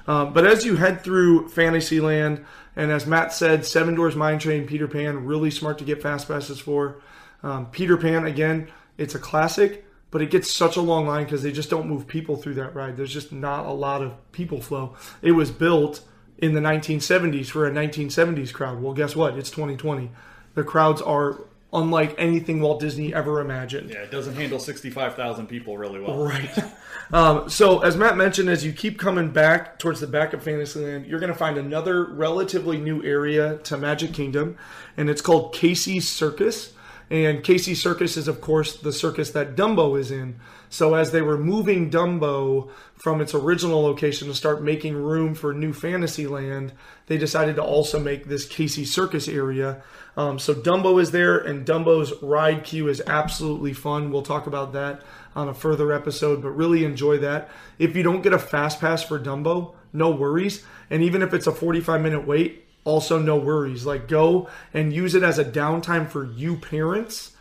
Um, 0.08 0.34
but 0.34 0.45
as 0.45 0.65
you 0.65 0.75
head 0.75 1.01
through 1.01 1.49
Fantasyland, 1.49 2.45
and 2.75 2.91
as 2.91 3.06
Matt 3.06 3.34
said, 3.34 3.65
Seven 3.65 3.95
Dwarfs 3.95 4.15
Mine 4.15 4.39
Train, 4.39 4.67
Peter 4.67 4.88
Pan, 4.88 5.25
really 5.25 5.51
smart 5.51 5.78
to 5.78 5.86
get 5.86 6.01
fast 6.01 6.28
passes 6.28 6.60
for. 6.60 7.01
Um, 7.43 7.67
Peter 7.67 7.97
Pan, 7.97 8.25
again, 8.25 8.69
it's 8.97 9.15
a 9.15 9.19
classic 9.19 9.85
but 10.15 10.21
it 10.21 10.32
gets 10.32 10.49
such 10.49 10.78
a 10.78 10.82
long 10.82 11.06
line 11.06 11.25
because 11.25 11.43
they 11.43 11.51
just 11.51 11.69
don't 11.69 11.89
move 11.89 12.08
people 12.08 12.38
through 12.38 12.54
that 12.54 12.73
ride. 12.73 12.95
There's 12.95 13.12
just 13.12 13.34
not 13.34 13.65
a 13.65 13.73
lot 13.73 14.01
of 14.01 14.13
people 14.32 14.62
flow. 14.62 14.95
It 15.21 15.34
was 15.34 15.51
built 15.51 15.99
in 16.38 16.54
the 16.54 16.62
1970s 16.62 17.47
for 17.47 17.67
a 17.67 17.69
1970s 17.69 18.54
crowd. 18.54 18.82
Well, 18.82 18.93
guess 18.93 19.13
what? 19.13 19.38
It's 19.38 19.49
2020. 19.49 20.10
The 20.54 20.63
crowds 20.63 21.01
are 21.01 21.41
unlike 21.73 22.15
anything 22.17 22.62
Walt 22.62 22.80
Disney 22.80 23.13
ever 23.13 23.41
imagined. 23.41 23.89
Yeah, 23.89 24.04
it 24.04 24.10
doesn't 24.10 24.36
handle 24.36 24.58
65,000 24.58 25.47
people 25.47 25.78
really 25.78 25.99
well. 25.99 26.23
Right. 26.23 26.63
um, 27.12 27.49
so, 27.49 27.80
as 27.80 27.97
Matt 27.97 28.15
mentioned, 28.15 28.47
as 28.47 28.63
you 28.63 28.71
keep 28.71 28.97
coming 28.97 29.32
back 29.32 29.80
towards 29.80 29.99
the 29.99 30.08
back 30.08 30.32
of 30.32 30.41
Fantasyland, 30.41 31.08
you're 31.08 31.19
going 31.19 31.34
to 31.34 31.38
find 31.38 31.58
another 31.58 32.06
relatively 32.06 32.78
new 32.78 33.04
area 33.04 33.58
to 33.63 33.75
Magic 33.75 34.13
Kingdom, 34.13 34.56
and 34.95 35.10
it's 35.10 35.21
called 35.21 35.54
Casey's 35.54 36.08
Circus. 36.08 36.71
And 37.10 37.44
Casey 37.44 37.76
Circus 37.76 38.18
is, 38.18 38.28
of 38.28 38.41
course, 38.41 38.78
the 38.78 38.91
circus 38.91 39.32
that 39.32 39.56
Dumbo 39.56 40.00
is 40.00 40.10
in. 40.10 40.39
So 40.70 40.96
as 40.96 41.12
they 41.12 41.22
were 41.22 41.38
moving 41.38 41.91
Dumbo 41.91 42.70
from 42.96 43.22
its 43.22 43.36
original 43.36 43.84
location 43.84 44.28
to 44.28 44.34
start 44.34 44.63
making 44.63 44.96
room 44.96 45.36
for 45.36 45.54
New 45.54 45.72
Fantasyland, 45.72 46.74
they 47.08 47.18
decided 47.18 47.58
to 47.58 47.63
also 47.63 48.00
make 48.00 48.26
this 48.26 48.48
Casey 48.48 48.86
Circus 48.86 49.28
area. 49.28 49.84
Um, 50.18 50.39
so 50.39 50.56
Dumbo 50.56 51.00
is 51.00 51.12
there, 51.12 51.38
and 51.38 51.65
Dumbo's 51.65 52.12
ride 52.24 52.63
queue 52.63 52.88
is 52.88 53.04
absolutely 53.06 53.74
fun. 53.74 54.12
We'll 54.12 54.24
talk 54.24 54.48
about 54.48 54.74
that 54.74 55.02
on 55.36 55.48
a 55.48 55.54
further 55.54 55.94
episode, 55.94 56.41
but 56.41 56.52
really 56.52 56.86
enjoy 56.86 57.20
that. 57.20 57.50
If 57.78 57.96
you 57.96 58.02
don't 58.02 58.22
get 58.22 58.34
a 58.34 58.39
fast 58.39 58.80
pass 58.80 59.04
for 59.04 59.20
Dumbo, 59.20 59.76
no 59.94 60.10
worries. 60.10 60.63
And 60.89 61.04
even 61.04 61.22
if 61.22 61.34
it's 61.34 61.48
a 61.48 61.52
45 61.52 62.02
minute 62.02 62.26
wait, 62.26 62.64
also 62.86 63.19
no 63.19 63.36
worries. 63.36 63.86
Like 63.86 64.08
go 64.08 64.48
and 64.74 64.93
use 64.93 65.13
it 65.15 65.24
as 65.24 65.38
a 65.38 65.43
downtime 65.43 66.08
for 66.10 66.24
you 66.24 66.56
parents 66.56 67.32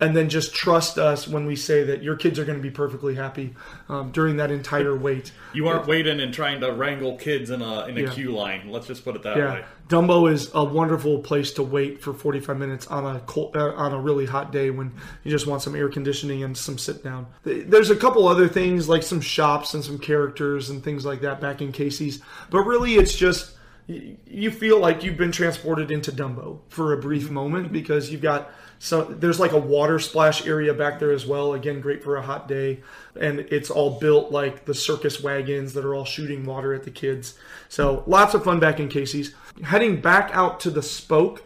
and 0.00 0.16
then 0.16 0.28
just 0.28 0.52
trust 0.52 0.98
us 0.98 1.28
when 1.28 1.46
we 1.46 1.54
say 1.54 1.84
that 1.84 2.02
your 2.02 2.16
kids 2.16 2.36
are 2.38 2.44
going 2.44 2.58
to 2.58 2.62
be 2.62 2.70
perfectly 2.70 3.14
happy 3.14 3.54
um, 3.88 4.10
during 4.10 4.38
that 4.38 4.50
entire 4.50 4.94
wait. 4.94 5.30
You 5.54 5.68
aren't 5.68 5.86
waiting 5.86 6.18
and 6.20 6.34
trying 6.34 6.60
to 6.62 6.72
wrangle 6.72 7.16
kids 7.16 7.48
in 7.50 7.62
a 7.62 7.86
in 7.86 7.96
a 7.96 8.02
Yeah. 8.02 8.10
queue 8.10 8.32
line. 8.32 8.70
Let's 8.70 8.88
just 8.88 9.04
put 9.04 9.14
it 9.14 9.22
that 9.22 9.36
Yeah, 9.36 9.54
way. 9.54 9.64
Dumbo 9.88 10.30
is 10.30 10.50
a 10.52 10.64
wonderful 10.64 11.20
place 11.20 11.52
to 11.52 11.62
wait 11.62 12.02
for 12.02 12.12
45 12.12 12.58
minutes 12.58 12.86
on 12.88 13.04
a 13.16 13.20
cold, 13.20 13.56
uh, 13.56 13.72
on 13.76 13.92
a 13.92 13.98
really 14.00 14.26
hot 14.26 14.50
day 14.50 14.70
when 14.70 14.92
you 15.22 15.30
just 15.30 15.46
want 15.46 15.62
some 15.62 15.76
air 15.76 15.88
conditioning 15.88 16.42
and 16.42 16.56
some 16.56 16.76
sit 16.76 17.04
down. 17.04 17.26
There's 17.44 17.90
a 17.90 17.96
couple 17.96 18.26
other 18.26 18.48
things 18.48 18.88
like 18.88 19.04
some 19.04 19.20
shops 19.20 19.74
and 19.74 19.84
some 19.84 19.98
characters 19.98 20.70
and 20.70 20.82
things 20.82 21.04
like 21.04 21.20
that 21.20 21.40
back 21.40 21.62
in 21.62 21.70
Casey's, 21.70 22.20
but 22.50 22.60
really 22.62 22.96
it's 22.96 23.14
just 23.14 23.52
you 23.86 24.50
feel 24.50 24.80
like 24.80 25.04
you've 25.04 25.16
been 25.16 25.32
transported 25.32 25.90
into 25.90 26.10
Dumbo 26.10 26.60
for 26.68 26.92
a 26.92 26.96
brief 26.96 27.24
mm-hmm. 27.24 27.34
moment 27.34 27.72
because 27.72 28.10
you've 28.10 28.22
got 28.22 28.50
so 28.78 29.02
there's 29.04 29.40
like 29.40 29.52
a 29.52 29.58
water 29.58 29.98
splash 29.98 30.46
area 30.46 30.74
back 30.74 30.98
there 30.98 31.12
as 31.12 31.26
well. 31.26 31.54
Again, 31.54 31.80
great 31.80 32.02
for 32.02 32.16
a 32.16 32.22
hot 32.22 32.48
day, 32.48 32.82
and 33.18 33.40
it's 33.40 33.70
all 33.70 33.98
built 33.98 34.30
like 34.30 34.64
the 34.64 34.74
circus 34.74 35.22
wagons 35.22 35.72
that 35.74 35.84
are 35.84 35.94
all 35.94 36.04
shooting 36.04 36.44
water 36.44 36.74
at 36.74 36.84
the 36.84 36.90
kids. 36.90 37.38
So 37.68 38.04
lots 38.06 38.34
of 38.34 38.44
fun 38.44 38.60
back 38.60 38.80
in 38.80 38.88
Casey's. 38.88 39.34
Heading 39.62 40.00
back 40.00 40.30
out 40.34 40.60
to 40.60 40.70
the 40.70 40.82
Spoke, 40.82 41.44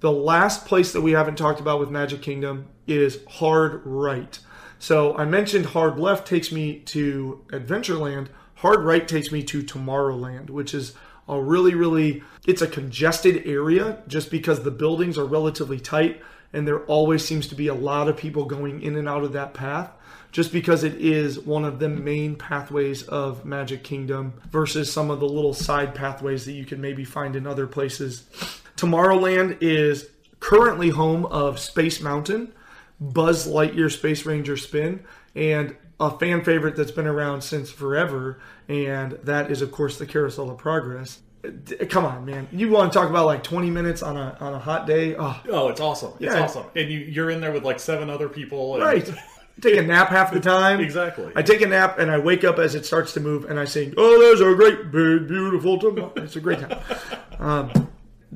the 0.00 0.12
last 0.12 0.66
place 0.66 0.92
that 0.92 1.00
we 1.00 1.12
haven't 1.12 1.36
talked 1.36 1.58
about 1.58 1.80
with 1.80 1.90
Magic 1.90 2.22
Kingdom 2.22 2.66
is 2.86 3.20
Hard 3.28 3.82
Right. 3.84 4.38
So 4.78 5.16
I 5.16 5.24
mentioned 5.24 5.66
Hard 5.66 5.98
Left 5.98 6.26
takes 6.26 6.52
me 6.52 6.80
to 6.80 7.44
Adventureland. 7.48 8.28
Hard 8.56 8.84
Right 8.84 9.08
takes 9.08 9.32
me 9.32 9.42
to 9.44 9.62
Tomorrowland, 9.62 10.50
which 10.50 10.74
is 10.74 10.94
a 11.28 11.40
really, 11.40 11.74
really 11.74 12.22
it's 12.46 12.62
a 12.62 12.66
congested 12.66 13.46
area 13.46 14.02
just 14.06 14.30
because 14.30 14.62
the 14.62 14.70
buildings 14.70 15.18
are 15.18 15.24
relatively 15.24 15.80
tight 15.80 16.22
and 16.52 16.66
there 16.66 16.80
always 16.84 17.24
seems 17.24 17.48
to 17.48 17.54
be 17.54 17.66
a 17.66 17.74
lot 17.74 18.08
of 18.08 18.16
people 18.16 18.44
going 18.44 18.82
in 18.82 18.96
and 18.96 19.08
out 19.08 19.24
of 19.24 19.32
that 19.32 19.52
path 19.52 19.90
just 20.32 20.52
because 20.52 20.84
it 20.84 20.94
is 20.96 21.38
one 21.40 21.64
of 21.64 21.78
the 21.78 21.88
main 21.88 22.36
pathways 22.36 23.02
of 23.04 23.44
Magic 23.44 23.82
Kingdom 23.82 24.34
versus 24.50 24.92
some 24.92 25.10
of 25.10 25.18
the 25.18 25.28
little 25.28 25.54
side 25.54 25.94
pathways 25.94 26.44
that 26.44 26.52
you 26.52 26.66
can 26.66 26.80
maybe 26.80 27.04
find 27.04 27.36
in 27.36 27.46
other 27.46 27.66
places. 27.66 28.24
Tomorrowland 28.76 29.58
is 29.62 30.10
currently 30.40 30.90
home 30.90 31.24
of 31.26 31.58
Space 31.58 32.02
Mountain, 32.02 32.52
Buzz 33.00 33.48
Lightyear 33.48 33.90
Space 33.90 34.26
Ranger 34.26 34.58
Spin, 34.58 35.04
and 35.34 35.74
a 35.98 36.10
fan 36.18 36.44
favorite 36.44 36.76
that's 36.76 36.90
been 36.90 37.06
around 37.06 37.42
since 37.42 37.70
forever, 37.70 38.38
and 38.68 39.12
that 39.24 39.50
is 39.50 39.62
of 39.62 39.72
course 39.72 39.98
the 39.98 40.06
Carousel 40.06 40.50
of 40.50 40.58
Progress. 40.58 41.20
Come 41.90 42.04
on, 42.04 42.24
man! 42.24 42.48
You 42.50 42.70
want 42.70 42.92
to 42.92 42.98
talk 42.98 43.08
about 43.08 43.26
like 43.26 43.42
20 43.44 43.70
minutes 43.70 44.02
on 44.02 44.16
a 44.16 44.36
on 44.40 44.52
a 44.54 44.58
hot 44.58 44.86
day? 44.86 45.14
Oh, 45.16 45.40
Oh, 45.48 45.68
it's 45.68 45.80
awesome! 45.80 46.12
It's 46.20 46.22
Yeah. 46.34 46.42
awesome, 46.42 46.64
and 46.74 46.90
you 46.90 46.98
you're 47.00 47.30
in 47.30 47.40
there 47.40 47.52
with 47.52 47.62
like 47.64 47.78
seven 47.80 48.10
other 48.10 48.28
people. 48.28 48.74
And, 48.74 48.82
right. 48.84 49.14
Take 49.62 49.78
a 49.78 49.82
nap 49.82 50.08
half 50.08 50.34
the 50.34 50.40
time. 50.40 50.80
Exactly. 50.80 51.32
I 51.34 51.40
take 51.40 51.62
a 51.62 51.66
nap 51.66 51.98
and 51.98 52.10
I 52.10 52.18
wake 52.18 52.44
up 52.44 52.58
as 52.58 52.74
it 52.74 52.84
starts 52.84 53.14
to 53.14 53.20
move 53.20 53.46
and 53.48 53.58
I 53.58 53.64
sing, 53.64 53.94
"Oh, 53.96 54.18
there's 54.20 54.42
a 54.42 54.54
great 54.54 54.90
big 54.92 55.26
beautiful 55.28 55.78
tomorrow." 55.78 56.12
It's 56.16 56.36
a 56.36 56.40
great 56.40 56.60
time. 56.60 56.78
Um, 57.38 57.88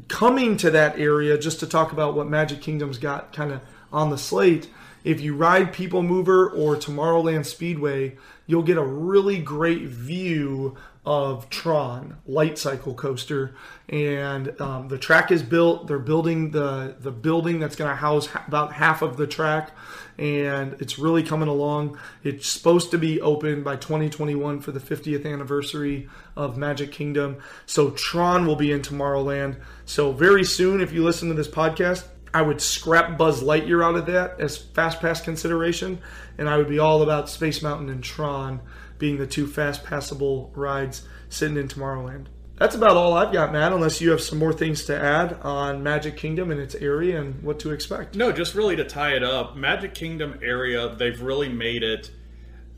coming 0.09 0.57
to 0.59 0.71
that 0.73 0.99
area 0.99 1.37
just 1.39 1.61
to 1.61 1.67
talk 1.67 1.93
about 1.93 2.15
what 2.15 2.29
Magic 2.29 2.61
Kingdom's 2.61 2.99
got 2.99 3.33
kind 3.33 3.53
of 3.53 3.61
on 3.93 4.11
the 4.11 4.19
slate. 4.19 4.69
If 5.05 5.21
you 5.21 5.35
ride 5.35 5.73
People 5.73 6.03
Mover 6.03 6.51
or 6.51 6.77
Tomorrowland 6.77 7.47
Speedway, 7.47 8.17
you'll 8.47 8.63
get 8.63 8.77
a 8.77 8.85
really 8.85 9.39
great 9.39 9.83
view 9.83 10.77
of 11.07 11.49
Tron 11.49 12.19
Light 12.27 12.59
Cycle 12.59 12.95
Coaster, 12.95 13.55
and 13.89 14.61
um, 14.61 14.89
the 14.89 14.99
track 14.99 15.33
is 15.33 15.43
built. 15.43 15.87
They're 15.87 15.99
building 15.99 16.51
the 16.51 16.95
the 16.99 17.11
building 17.11 17.59
that's 17.59 17.75
going 17.75 17.89
to 17.89 17.97
house 17.97 18.27
ha- 18.27 18.45
about 18.47 18.75
half 18.75 19.01
of 19.01 19.17
the 19.17 19.27
track, 19.27 19.71
and 20.19 20.77
it's 20.79 20.99
really 20.99 21.23
coming 21.23 21.49
along. 21.49 21.99
It's 22.23 22.47
supposed 22.47 22.91
to 22.91 22.99
be 22.99 23.21
open 23.23 23.63
by 23.63 23.77
2021 23.77 24.61
for 24.61 24.73
the 24.73 24.81
50th 24.81 25.25
anniversary 25.25 26.09
of 26.37 26.59
Magic 26.59 26.93
Kingdom. 26.93 27.39
So 27.65 27.91
Tron 27.91 28.47
will 28.47 28.57
be 28.57 28.71
in 28.71 28.83
Tomorrowland. 28.83 29.57
So 29.87 30.13
very 30.13 30.45
soon, 30.45 30.83
if 30.83 30.93
you 30.93 31.03
listen 31.03 31.29
to 31.29 31.35
this 31.35 31.49
podcast, 31.49 32.05
I 32.33 32.43
would 32.43 32.61
scrap 32.61 33.19
Buzz 33.19 33.43
Lightyear 33.43 33.85
out 33.85 33.97
of 33.97 34.07
that 34.07 34.41
as 34.41 34.57
Fast 34.57 35.01
Pass 35.01 35.21
consideration, 35.21 36.01
and 36.39 36.49
I 36.49 36.57
would 36.57 36.69
be 36.69 36.79
all 36.79 37.03
about 37.03 37.29
Space 37.29 37.63
Mountain 37.63 37.89
and 37.89 38.03
Tron 38.05 38.61
being 38.99 39.19
the 39.19 39.27
two 39.27 39.47
fast 39.47 39.85
passable 39.85 40.53
rides 40.55 41.03
sitting 41.29 41.57
in 41.57 41.69
Tomorrowland. 41.69 42.27
That's 42.57 42.75
about 42.75 42.97
all 42.97 43.15
I've 43.15 43.33
got, 43.33 43.53
Matt, 43.53 43.73
unless 43.73 44.03
you 44.03 44.11
have 44.11 44.21
some 44.21 44.39
more 44.39 44.53
things 44.53 44.85
to 44.85 44.97
add 44.97 45.39
on 45.41 45.83
Magic 45.83 46.19
Kingdom 46.19 46.51
and 46.51 46.61
its 46.61 46.75
area 46.75 47.19
and 47.19 47.43
what 47.43 47.59
to 47.61 47.73
expect. 47.73 48.15
No, 48.15 48.31
just 48.33 48.55
really 48.55 48.77
to 48.77 48.85
tie 48.85 49.15
it 49.17 49.23
up, 49.23 49.57
Magic 49.57 49.95
Kingdom 49.95 50.39
area, 50.43 50.95
they've 50.95 51.21
really 51.23 51.49
made 51.49 51.83
it 51.83 52.11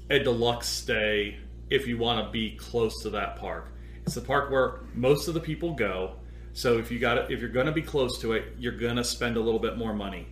a 0.09 0.21
deluxe 0.21 0.69
stay 0.69 1.37
if 1.69 1.89
you 1.89 1.99
want 1.99 2.25
to 2.25 2.31
be 2.31 2.53
close 2.53 3.03
to 3.03 3.11
that 3.11 3.37
park. 3.37 3.73
It's 4.07 4.15
the 4.15 4.21
park 4.21 4.51
where 4.51 4.81
most 4.95 5.27
of 5.27 5.35
the 5.35 5.41
people 5.41 5.75
go. 5.75 6.15
So 6.55 6.79
if 6.79 6.91
you 6.91 6.99
got 6.99 7.31
if 7.31 7.41
you're 7.41 7.49
going 7.49 7.67
to 7.67 7.73
be 7.73 7.83
close 7.83 8.19
to 8.21 8.33
it, 8.33 8.55
you're 8.59 8.77
going 8.77 8.97
to 8.97 9.05
spend 9.05 9.37
a 9.37 9.41
little 9.41 9.61
bit 9.61 9.79
more 9.79 9.95
money. 9.95 10.27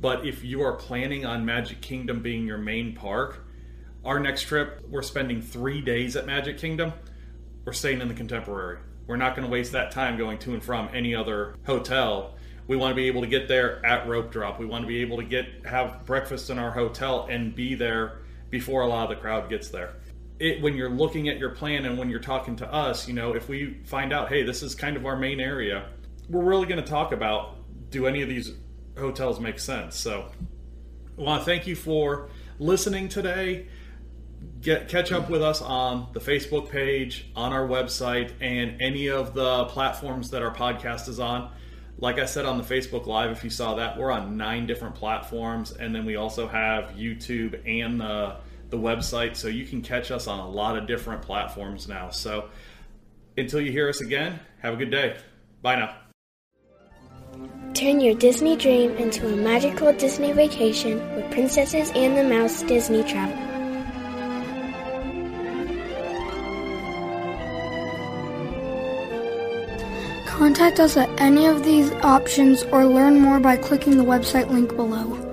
But 0.00 0.26
if 0.26 0.44
you 0.44 0.62
are 0.62 0.72
planning 0.72 1.26
on 1.26 1.44
Magic 1.44 1.80
Kingdom 1.80 2.22
being 2.22 2.46
your 2.46 2.58
main 2.58 2.94
park, 2.94 3.44
our 4.04 4.20
next 4.20 4.42
trip, 4.42 4.82
we're 4.88 5.02
spending 5.02 5.42
three 5.42 5.80
days 5.80 6.16
at 6.16 6.24
Magic 6.24 6.56
Kingdom. 6.56 6.92
We're 7.64 7.72
staying 7.72 8.00
in 8.00 8.08
the 8.08 8.14
Contemporary. 8.14 8.78
We're 9.06 9.16
not 9.16 9.34
going 9.34 9.46
to 9.46 9.52
waste 9.52 9.72
that 9.72 9.90
time 9.90 10.16
going 10.16 10.38
to 10.40 10.54
and 10.54 10.62
from 10.62 10.88
any 10.94 11.14
other 11.14 11.56
hotel. 11.66 12.36
We 12.66 12.76
want 12.76 12.92
to 12.92 12.94
be 12.94 13.06
able 13.06 13.22
to 13.22 13.26
get 13.26 13.48
there 13.48 13.84
at 13.84 14.06
rope 14.06 14.30
drop. 14.30 14.60
We 14.60 14.66
want 14.66 14.84
to 14.84 14.88
be 14.88 15.00
able 15.00 15.16
to 15.16 15.24
get 15.24 15.66
have 15.66 16.04
breakfast 16.04 16.50
in 16.50 16.58
our 16.58 16.70
hotel 16.70 17.26
and 17.28 17.54
be 17.54 17.74
there 17.74 18.20
before 18.50 18.82
a 18.82 18.86
lot 18.86 19.10
of 19.10 19.16
the 19.16 19.20
crowd 19.20 19.48
gets 19.48 19.68
there. 19.68 19.94
It, 20.38 20.62
when 20.62 20.76
you're 20.76 20.90
looking 20.90 21.28
at 21.28 21.38
your 21.38 21.50
plan 21.50 21.84
and 21.84 21.98
when 21.98 22.10
you're 22.10 22.20
talking 22.20 22.56
to 22.56 22.72
us, 22.72 23.08
you 23.08 23.14
know, 23.14 23.34
if 23.34 23.48
we 23.48 23.80
find 23.84 24.12
out, 24.12 24.28
hey, 24.28 24.44
this 24.44 24.62
is 24.62 24.74
kind 24.74 24.96
of 24.96 25.04
our 25.04 25.16
main 25.16 25.40
area, 25.40 25.88
we're 26.28 26.44
really 26.44 26.66
going 26.66 26.82
to 26.82 26.88
talk 26.88 27.12
about 27.12 27.56
do 27.90 28.06
any 28.06 28.22
of 28.22 28.28
these 28.28 28.52
hotels 28.96 29.40
make 29.40 29.58
sense. 29.58 29.96
So, 29.96 30.30
I 31.18 31.20
want 31.20 31.40
to 31.40 31.44
thank 31.44 31.66
you 31.66 31.74
for 31.74 32.28
listening 32.60 33.08
today. 33.08 33.66
Get 34.60 34.88
catch 34.88 35.10
up 35.10 35.28
with 35.28 35.42
us 35.42 35.60
on 35.60 36.08
the 36.12 36.20
Facebook 36.20 36.70
page, 36.70 37.28
on 37.34 37.52
our 37.52 37.66
website, 37.66 38.30
and 38.40 38.80
any 38.80 39.08
of 39.08 39.34
the 39.34 39.64
platforms 39.64 40.30
that 40.30 40.42
our 40.42 40.54
podcast 40.54 41.08
is 41.08 41.18
on. 41.18 41.50
Like 41.98 42.20
I 42.20 42.26
said 42.26 42.46
on 42.46 42.56
the 42.56 42.62
Facebook 42.62 43.06
Live, 43.06 43.32
if 43.32 43.42
you 43.42 43.50
saw 43.50 43.74
that, 43.74 43.98
we're 43.98 44.12
on 44.12 44.36
nine 44.36 44.66
different 44.66 44.94
platforms, 44.94 45.72
and 45.72 45.92
then 45.92 46.04
we 46.06 46.14
also 46.14 46.46
have 46.46 46.90
YouTube 46.90 47.60
and 47.66 48.00
the 48.00 48.36
the 48.70 48.78
website, 48.78 49.36
so 49.36 49.48
you 49.48 49.64
can 49.64 49.82
catch 49.82 50.10
us 50.10 50.26
on 50.26 50.38
a 50.38 50.48
lot 50.48 50.76
of 50.76 50.86
different 50.86 51.22
platforms 51.22 51.88
now. 51.88 52.10
So 52.10 52.50
until 53.36 53.60
you 53.60 53.72
hear 53.72 53.88
us 53.88 54.00
again, 54.00 54.40
have 54.60 54.74
a 54.74 54.76
good 54.76 54.90
day. 54.90 55.16
Bye 55.62 55.76
now. 55.76 55.96
Turn 57.74 58.00
your 58.00 58.14
Disney 58.14 58.56
dream 58.56 58.96
into 58.96 59.32
a 59.32 59.36
magical 59.36 59.92
Disney 59.92 60.32
vacation 60.32 60.98
with 61.14 61.30
Princesses 61.30 61.90
and 61.94 62.16
the 62.16 62.24
Mouse 62.24 62.62
Disney 62.62 63.04
Travel. 63.04 63.36
Contact 70.26 70.80
us 70.80 70.96
at 70.96 71.08
any 71.20 71.46
of 71.46 71.64
these 71.64 71.90
options 72.02 72.62
or 72.64 72.86
learn 72.86 73.20
more 73.20 73.40
by 73.40 73.56
clicking 73.56 73.96
the 73.96 74.04
website 74.04 74.48
link 74.50 74.74
below. 74.76 75.27